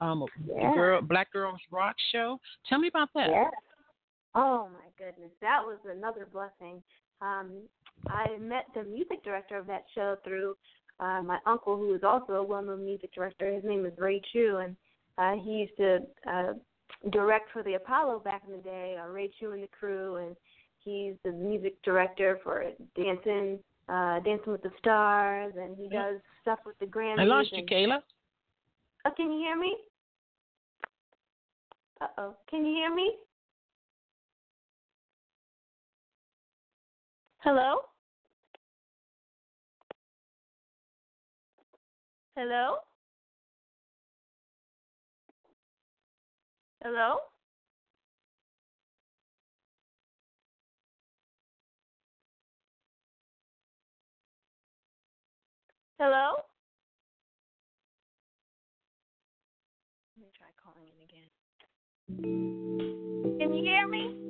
Um, 0.02 0.26
Yeah. 0.48 0.74
girl, 0.74 1.02
Black 1.02 1.32
Girls 1.32 1.60
Rock 1.72 1.96
show. 2.12 2.40
Tell 2.68 2.80
me 2.80 2.88
about 2.88 3.10
that. 3.16 3.30
Yeah. 3.30 3.50
Oh 4.36 4.70
my 4.72 4.90
goodness, 4.98 5.32
that 5.42 5.60
was 5.64 5.80
another 5.86 6.28
blessing. 6.32 6.82
Um, 7.22 7.52
I 8.08 8.38
met 8.38 8.66
the 8.74 8.84
music 8.84 9.24
director 9.24 9.58
of 9.58 9.68
that 9.68 9.84
show 9.94 10.18
through 10.24 10.56
uh, 11.00 11.22
my 11.24 11.40
uncle, 11.46 11.76
who 11.76 11.94
is 11.96 12.04
also 12.04 12.34
a 12.34 12.44
well-known 12.44 12.86
music 12.86 13.14
director. 13.14 13.52
His 13.52 13.64
name 13.64 13.86
is 13.86 13.94
Ray 13.98 14.22
Chew, 14.32 14.58
and 14.58 14.76
uh, 15.18 15.42
he 15.44 15.52
used 15.52 15.78
to 15.78 16.00
uh, 16.30 16.54
direct 17.12 17.52
for 17.52 17.64
the 17.64 17.76
Apollo 17.76 18.20
back 18.20 18.44
in 18.46 18.52
the 18.52 18.62
day. 18.62 18.98
Uh, 19.02 19.08
Ray 19.08 19.32
Chew 19.40 19.52
and 19.52 19.64
the 19.64 19.68
crew, 19.68 20.18
and 20.18 20.36
he's 20.80 21.16
the 21.24 21.32
music 21.32 21.82
director 21.84 22.40
for 22.44 22.72
Dancing, 22.96 23.60
uh, 23.88 24.20
Dancing 24.20 24.52
with 24.52 24.62
the 24.64 24.72
Stars, 24.80 25.54
and 25.56 25.78
he 25.78 25.88
Yeah. 25.88 26.12
does 26.12 26.22
stuff 26.42 26.60
with 26.66 26.78
the 26.80 26.86
Grammys. 26.86 27.20
I 27.22 27.24
lost 27.24 27.52
you, 27.54 27.64
Kayla. 27.64 28.04
Oh, 29.06 29.12
can 29.12 29.32
you 29.32 29.40
hear 29.40 29.56
me? 29.56 29.78
Uh 32.02 32.08
oh. 32.18 32.38
Can 32.48 32.66
you 32.66 32.74
hear 32.74 32.94
me? 32.94 33.18
Hello? 37.40 37.82
Hello? 42.36 42.78
Hello? 46.82 47.18
Hello? 56.00 56.38
Let 60.16 60.24
me 60.24 60.32
try 60.38 60.48
calling 60.56 60.88
in 60.88 61.04
again. 61.04 61.30
Can 63.40 63.54
you 63.54 63.62
hear 63.62 63.88
me? 63.90 64.29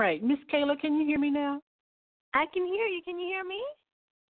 Right, 0.00 0.22
Miss 0.22 0.38
Kayla, 0.52 0.80
can 0.80 0.94
you 0.94 1.06
hear 1.06 1.18
me 1.18 1.30
now? 1.30 1.60
I 2.34 2.46
can 2.52 2.66
hear 2.66 2.86
you. 2.86 3.02
Can 3.04 3.18
you 3.18 3.26
hear 3.26 3.44
me? 3.44 3.60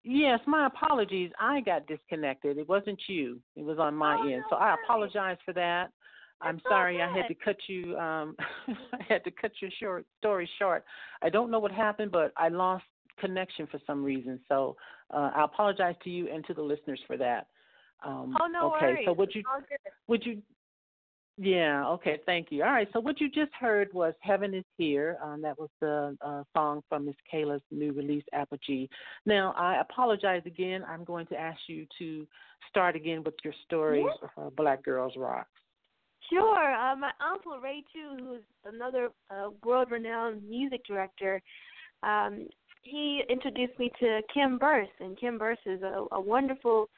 Yes, 0.05 0.41
my 0.47 0.67
apologies. 0.67 1.31
I 1.39 1.61
got 1.61 1.87
disconnected. 1.87 2.57
It 2.57 2.69
wasn't 2.69 3.01
you. 3.09 3.41
It 3.57 3.65
was 3.65 3.79
on 3.79 3.95
my 3.95 4.17
Oh, 4.17 4.23
end. 4.23 4.43
no 4.43 4.47
So 4.51 4.57
I 4.57 4.75
apologize 4.75 5.37
for 5.45 5.53
that. 5.55 5.91
I'm 6.41 6.61
sorry 6.69 7.03
I 7.03 7.13
had 7.13 7.27
to 7.27 7.35
cut 7.35 7.57
you 7.67 7.99
um 7.99 8.37
I 8.93 9.03
had 9.09 9.25
to 9.25 9.31
cut 9.33 9.51
your 9.61 9.73
short 9.81 10.07
story 10.19 10.49
short. 10.59 10.85
I 11.21 11.29
don't 11.29 11.51
know 11.51 11.59
what 11.59 11.73
happened, 11.73 12.13
but 12.13 12.33
I 12.37 12.49
lost 12.49 12.85
connection 13.19 13.67
for 13.67 13.81
some 13.87 14.05
reason. 14.05 14.39
So 14.49 14.77
uh 15.13 15.31
I 15.35 15.45
apologize 15.45 15.97
to 16.05 16.11
you 16.11 16.33
and 16.33 16.47
to 16.47 16.55
the 16.55 16.63
listeners 16.63 17.01
for 17.09 17.17
that. 17.17 17.49
Um 18.07 18.37
Oh 18.41 18.47
no 18.47 18.69
okay, 18.69 18.81
worries. 18.81 19.05
so 19.05 19.13
what 19.13 19.35
you 19.35 19.41
It's 19.41 19.49
all 19.53 19.61
good. 19.61 19.93
would 20.07 20.25
you 20.25 20.41
yeah, 21.39 21.87
okay, 21.87 22.19
thank 22.27 22.49
you. 22.51 22.65
All 22.65 22.73
right, 22.73 22.89
so 22.93 23.01
what 23.01 23.21
you 23.21 23.31
just 23.31 23.53
heard 23.59 23.89
was 23.95 24.13
Heaven 24.21 24.55
is 24.55 24.65
Here. 24.77 25.17
Um, 25.23 25.41
that 25.43 25.59
was 25.59 25.71
the 25.81 26.17
uh, 26.21 26.43
song 26.55 26.83
from 26.89 27.07
Miss 27.07 27.15
Kayla's 27.33 27.63
new 27.71 27.93
release, 27.93 28.25
Apogee. 28.33 28.89
Now, 29.25 29.55
I 29.57 29.81
apologize 29.81 30.43
again. 30.47 30.85
I'm 30.89 31.05
going 31.05 31.27
to 31.29 31.37
ask 31.37 31.59
you 31.69 31.87
to 31.99 32.27
start 32.69 32.97
again 32.97 33.23
with 33.25 33.35
your 33.45 33.55
story, 33.65 34.05
uh, 34.37 34.51
Black 34.57 34.85
Girls 34.85 35.15
Rock. 35.17 35.47
Sure. 36.31 36.75
Uh, 36.75 36.97
my 36.97 37.11
uncle 37.33 37.59
Ray 37.59 37.85
Chew, 37.93 38.17
who's 38.23 38.43
another 38.75 39.11
uh, 39.31 39.51
world-renowned 39.65 40.43
music 40.49 40.85
director, 40.87 41.41
um, 42.03 42.49
he 42.83 43.23
introduced 43.29 43.79
me 43.79 43.91
to 44.01 44.21
Kim 44.33 44.59
Burse, 44.59 44.89
and 45.01 45.19
Kim 45.19 45.39
Burse 45.39 45.59
is 45.67 45.83
a, 45.83 46.05
a 46.13 46.21
wonderful 46.21 46.89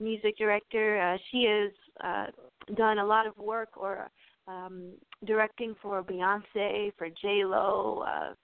music 0.00 0.36
director. 0.38 1.00
Uh, 1.00 1.16
she 1.30 1.44
has 1.44 1.72
uh, 2.04 2.74
done 2.74 2.98
a 2.98 3.04
lot 3.04 3.26
of 3.26 3.36
work 3.36 3.70
or 3.76 4.08
um, 4.46 4.92
directing 5.24 5.74
for 5.82 6.02
Beyonce, 6.02 6.92
for 6.96 7.08
J 7.08 7.44
Lo, 7.44 8.04
uh, 8.06 8.34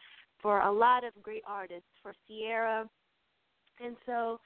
for 0.42 0.60
a 0.60 0.72
lot 0.72 1.04
of 1.04 1.12
great 1.22 1.42
artists, 1.46 1.88
for 2.02 2.12
Ciara, 2.28 2.88
and 3.80 3.96
so 4.06 4.40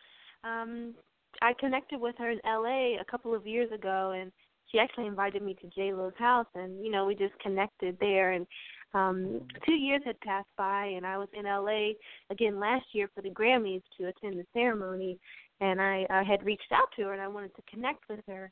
um, 0.45 0.95
I 1.43 1.53
connected 1.59 2.01
with 2.01 2.15
her 2.19 2.31
in 2.31 2.41
LA 2.45 3.01
a 3.01 3.05
couple 3.11 3.35
of 3.35 3.47
years 3.47 3.71
ago, 3.73 4.15
and 4.19 4.33
she 4.71 4.79
actually 4.79 5.07
invited 5.07 5.43
me 5.43 5.55
to 5.55 5.67
J 5.69 5.93
Lo's 5.93 6.13
house, 6.19 6.47
and 6.55 6.85
you 6.85 6.91
know 6.91 7.07
we 7.07 7.15
just 7.15 7.39
connected 7.41 7.97
there. 8.01 8.33
And 8.33 8.47
um, 8.95 9.41
two 9.67 9.75
years 9.75 10.03
had 10.05 10.21
passed 10.21 10.49
by, 10.57 10.87
and 10.87 11.07
I 11.07 11.19
was 11.19 11.29
in 11.33 11.45
LA 11.45 11.93
again 12.31 12.59
last 12.59 12.87
year 12.93 13.11
for 13.15 13.23
the 13.23 13.31
Grammys 13.31 13.83
to 13.99 14.09
attend 14.09 14.39
the 14.39 14.47
ceremony, 14.53 15.19
and 15.61 15.81
I, 15.81 16.07
I 16.11 16.23
had 16.23 16.45
reached 16.45 16.73
out 16.73 16.89
to 16.97 17.03
her 17.03 17.13
and 17.13 17.23
I 17.23 17.29
wanted 17.29 17.55
to 17.57 17.63
connect 17.71 18.09
with 18.09 18.21
her. 18.27 18.51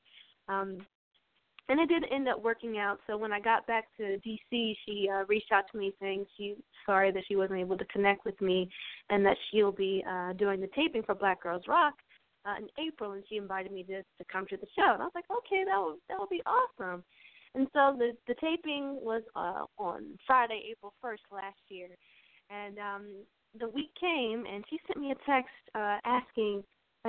Um, 0.48 0.78
and 1.68 1.80
it 1.80 1.88
did 1.88 2.04
end 2.12 2.28
up 2.28 2.42
working 2.42 2.78
out. 2.78 3.00
So 3.06 3.16
when 3.16 3.32
I 3.32 3.40
got 3.40 3.66
back 3.66 3.86
to 3.96 4.18
DC, 4.24 4.76
she 4.84 5.08
uh, 5.12 5.24
reached 5.26 5.50
out 5.52 5.64
to 5.72 5.78
me 5.78 5.92
saying 6.00 6.26
she's 6.36 6.56
sorry 6.84 7.10
that 7.10 7.24
she 7.26 7.34
wasn't 7.34 7.58
able 7.58 7.76
to 7.76 7.84
connect 7.86 8.24
with 8.24 8.40
me, 8.40 8.70
and 9.10 9.24
that 9.26 9.36
she'll 9.50 9.72
be 9.72 10.04
uh, 10.08 10.32
doing 10.34 10.60
the 10.60 10.68
taping 10.76 11.02
for 11.02 11.16
Black 11.16 11.42
Girls 11.42 11.64
Rock 11.66 11.94
uh, 12.44 12.54
in 12.58 12.68
April, 12.86 13.12
and 13.12 13.24
she 13.28 13.36
invited 13.36 13.72
me 13.72 13.82
to 13.84 14.02
to 14.02 14.24
come 14.30 14.46
to 14.46 14.56
the 14.56 14.66
show. 14.76 14.92
And 14.92 15.02
I 15.02 15.06
was 15.06 15.12
like, 15.16 15.24
okay, 15.28 15.64
that 15.66 15.76
would 15.76 15.96
that 16.08 16.20
would 16.20 16.28
be 16.28 16.42
awesome. 16.46 17.02
And 17.56 17.66
so 17.72 17.96
the 17.98 18.12
the 18.28 18.34
taping 18.40 18.98
was 19.02 19.22
uh, 19.34 19.64
on 19.76 20.18
Friday, 20.24 20.62
April 20.70 20.92
first 21.02 21.22
last 21.32 21.58
year, 21.68 21.88
and 22.48 22.78
um, 22.78 23.06
the 23.58 23.68
week 23.68 23.90
came, 23.98 24.44
and 24.46 24.64
she 24.70 24.78
sent 24.86 25.00
me 25.00 25.10
a 25.10 25.30
text 25.30 25.54
uh, 25.74 25.98
asking, 26.04 26.62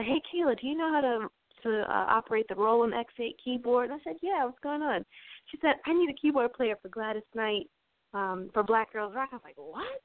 "Hey, 0.04 0.22
Kayla, 0.32 0.60
do 0.60 0.68
you 0.68 0.78
know 0.78 0.91
how 0.91 1.02
to 1.02 1.28
to 1.64 1.82
uh, 1.82 2.06
operate 2.10 2.48
the 2.48 2.56
Roland 2.56 2.93
X8 2.93 3.36
keyboard?" 3.43 3.89
And 3.89 4.00
I 4.00 4.04
said, 4.04 4.18
"Yeah, 4.22 4.45
what's 4.45 4.60
going 4.60 4.82
on?" 4.82 5.06
She 5.48 5.58
said, 5.62 5.76
"I 5.86 5.93
need 5.93 6.10
a 6.10 6.14
keyboard 6.22 6.54
player 6.54 6.76
for 6.82 6.89
Gladys 6.89 7.24
Knight 7.34 7.70
um, 8.14 8.50
for 8.54 8.64
Black 8.64 8.93
Girls 8.93 9.14
Rock." 9.16 9.30
I 9.32 9.36
was 9.36 9.43
like, 9.43 9.56
"What?" 9.58 10.02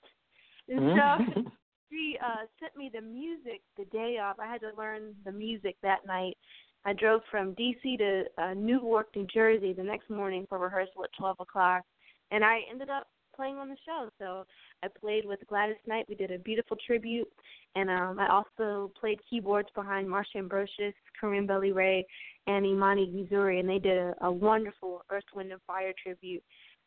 And 0.68 0.99
so 0.99 1.43
she 1.90 2.16
uh 2.24 2.47
sent 2.61 2.76
me 2.76 2.90
the 2.93 3.01
music 3.01 3.62
the 3.76 3.84
day 3.86 4.18
off. 4.22 4.38
I 4.38 4.47
had 4.47 4.61
to 4.62 4.70
learn 4.76 5.14
the 5.24 5.32
music 5.32 5.76
that 5.82 6.07
night. 6.07 6.36
I 6.84 6.93
drove 6.93 7.20
from 7.30 7.55
DC 7.55 7.99
to 7.99 8.24
uh, 8.38 8.55
Newark, 8.55 9.14
New 9.14 9.26
Jersey 9.32 9.72
the 9.72 9.84
next 9.84 10.11
morning 10.11 10.47
for 10.49 10.59
rehearsal 10.59 11.05
at 11.05 11.11
twelve 11.18 11.38
o'clock, 11.38 11.84
and 12.30 12.45
I 12.45 12.61
ended 12.70 12.90
up 12.90 13.07
playing 13.35 13.57
on 13.57 13.68
the 13.68 13.76
show. 13.85 14.09
So 14.18 14.45
I 14.83 14.89
played 14.89 15.24
with 15.24 15.41
Gladys 15.49 15.76
Knight. 15.87 16.07
We 16.09 16.14
did 16.14 16.30
a 16.30 16.39
beautiful 16.39 16.76
tribute, 16.87 17.28
and 17.74 17.91
um, 17.91 18.18
I 18.18 18.28
also 18.28 18.91
played 18.99 19.18
keyboards 19.28 19.68
behind 19.74 20.09
Marsha 20.09 20.37
Ambrosius, 20.37 20.95
Corinne 21.20 21.47
Bailey 21.47 21.72
Rae, 21.72 22.07
and 22.47 22.66
Imani 22.66 23.11
Missouri, 23.11 23.61
and 23.61 23.68
they 23.68 23.78
did 23.78 23.99
a, 23.99 24.14
a 24.22 24.30
wonderful 24.30 25.03
Earth, 25.11 25.24
Wind, 25.35 25.53
and 25.53 25.61
Fire 25.66 25.93
tribute. 26.03 26.43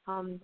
Um, 0.07 0.39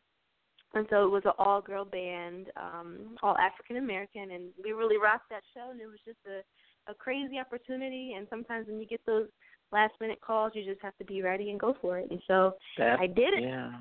and 0.74 0.88
so 0.89 1.06
it 1.06 1.10
was 1.10 1.24
an 1.26 1.34
all 1.38 1.62
girl 1.62 1.86
band, 1.86 2.47
um, 2.56 3.18
all 3.22 3.38
African 3.38 3.78
American 3.78 4.32
and 4.32 4.45
we 4.64 4.72
really 4.72 4.97
rocked 4.97 5.30
that 5.30 5.43
show 5.54 5.72
and 5.72 5.82
it 5.82 5.86
was 5.86 5.99
just 6.06 6.20
a, 6.28 6.91
a 6.91 6.95
crazy 6.95 7.38
opportunity 7.39 8.14
and 8.18 8.28
sometimes 8.30 8.68
when 8.68 8.80
you 8.80 8.86
get 8.86 9.06
those 9.06 9.28
last 9.72 9.93
minute 9.99 10.20
calls 10.22 10.54
you 10.56 10.64
just 10.64 10.82
have 10.82 10.97
to 10.97 11.06
be 11.06 11.22
ready 11.22 11.49
and 11.49 11.60
go 11.60 11.76
for 11.82 11.99
it. 11.99 12.10
And 12.10 12.22
so 12.28 12.56
That, 12.78 12.99
I 12.99 13.08
did 13.08 13.34
it. 13.34 13.43
Yeah. 13.43 13.72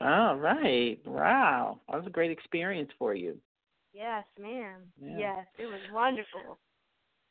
All 0.00 0.36
right. 0.36 0.98
Wow. 1.06 1.80
That 1.88 1.98
was 1.98 2.06
a 2.06 2.10
great 2.10 2.30
experience 2.30 2.90
for 2.98 3.14
you. 3.14 3.38
Yes, 3.92 4.24
ma'am. 4.40 4.80
Yeah. 5.00 5.18
Yes, 5.18 5.46
it 5.58 5.66
was 5.66 5.80
wonderful. 5.92 6.58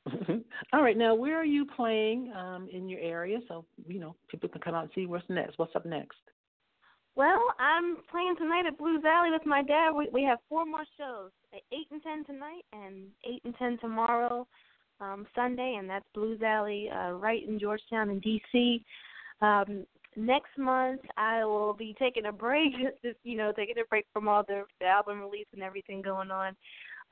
All 0.73 0.81
right. 0.81 0.97
Now, 0.97 1.15
where 1.15 1.39
are 1.39 1.45
you 1.45 1.65
playing 1.65 2.31
um, 2.33 2.69
in 2.71 2.87
your 2.87 2.99
area 2.99 3.39
so, 3.47 3.65
you 3.87 3.99
know, 3.99 4.15
people 4.29 4.49
can 4.49 4.61
come 4.61 4.75
out 4.75 4.83
and 4.83 4.91
see 4.93 5.05
what's 5.05 5.25
next? 5.29 5.57
What's 5.57 5.75
up 5.75 5.85
next? 5.85 6.17
Well, 7.15 7.41
I'm 7.59 7.97
playing 8.09 8.35
tonight 8.37 8.65
at 8.65 8.77
Blues 8.77 9.03
Alley 9.05 9.31
with 9.31 9.45
my 9.45 9.61
dad. 9.63 9.91
We 9.91 10.07
we 10.13 10.23
have 10.23 10.39
four 10.47 10.65
more 10.65 10.85
shows, 10.97 11.31
at 11.53 11.61
eight 11.73 11.87
and 11.91 12.01
ten 12.01 12.23
tonight, 12.23 12.63
and 12.71 13.07
eight 13.29 13.41
and 13.43 13.53
ten 13.57 13.77
tomorrow, 13.79 14.47
um, 15.01 15.27
Sunday, 15.35 15.75
and 15.77 15.89
that's 15.89 16.05
Blues 16.13 16.41
Alley, 16.41 16.89
uh, 16.89 17.11
right 17.11 17.45
in 17.45 17.59
Georgetown 17.59 18.09
in 18.09 18.19
D.C. 18.19 18.85
Um, 19.41 19.85
next 20.15 20.57
month, 20.57 21.01
I 21.17 21.45
will 21.45 21.73
be 21.73 21.95
taking 21.99 22.25
a 22.25 22.31
break, 22.31 22.73
just 23.03 23.17
you 23.23 23.37
know, 23.37 23.51
taking 23.55 23.75
a 23.79 23.85
break 23.85 24.05
from 24.13 24.27
all 24.27 24.43
the, 24.47 24.63
the 24.79 24.85
album 24.85 25.21
release 25.21 25.47
and 25.53 25.63
everything 25.63 26.01
going 26.01 26.31
on. 26.31 26.55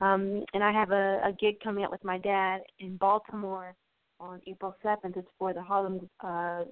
Um, 0.00 0.44
and 0.54 0.64
I 0.64 0.72
have 0.72 0.90
a, 0.92 1.20
a 1.24 1.32
gig 1.38 1.60
coming 1.62 1.84
up 1.84 1.90
with 1.90 2.04
my 2.04 2.18
dad 2.18 2.60
in 2.78 2.96
Baltimore 2.96 3.74
on 4.18 4.40
April 4.46 4.74
seventh. 4.82 5.16
It's 5.16 5.28
for 5.38 5.52
the 5.52 5.62
Harlem 5.62 6.08
uh, 6.20 6.64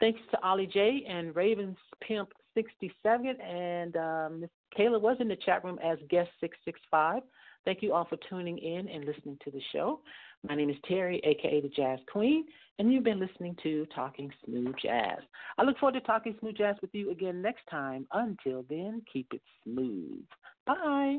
Thanks 0.00 0.20
to 0.30 0.42
Ollie 0.42 0.66
J 0.66 1.04
and 1.08 1.34
Ravens 1.34 1.78
Pimp 2.06 2.28
67, 2.54 3.40
and 3.40 3.96
um, 3.96 4.44
Kayla 4.78 5.00
was 5.00 5.16
in 5.20 5.28
the 5.28 5.36
chat 5.36 5.64
room 5.64 5.78
as 5.82 5.98
guest 6.10 6.30
665. 6.40 7.22
Thank 7.64 7.82
you 7.82 7.92
all 7.92 8.04
for 8.04 8.18
tuning 8.28 8.58
in 8.58 8.88
and 8.88 9.04
listening 9.04 9.38
to 9.44 9.50
the 9.50 9.60
show. 9.72 10.00
My 10.46 10.54
name 10.54 10.70
is 10.70 10.76
Terry, 10.86 11.20
aka 11.24 11.60
the 11.60 11.68
Jazz 11.68 11.98
Queen, 12.12 12.44
and 12.78 12.92
you've 12.92 13.04
been 13.04 13.18
listening 13.18 13.56
to 13.62 13.86
Talking 13.94 14.30
Smooth 14.44 14.74
Jazz. 14.82 15.18
I 15.58 15.64
look 15.64 15.78
forward 15.78 15.98
to 15.98 16.06
talking 16.06 16.36
smooth 16.40 16.56
jazz 16.56 16.76
with 16.80 16.94
you 16.94 17.10
again 17.10 17.42
next 17.42 17.62
time. 17.70 18.06
Until 18.12 18.64
then, 18.68 19.02
keep 19.10 19.26
it 19.32 19.42
smooth. 19.64 20.24
Bye. 20.66 21.18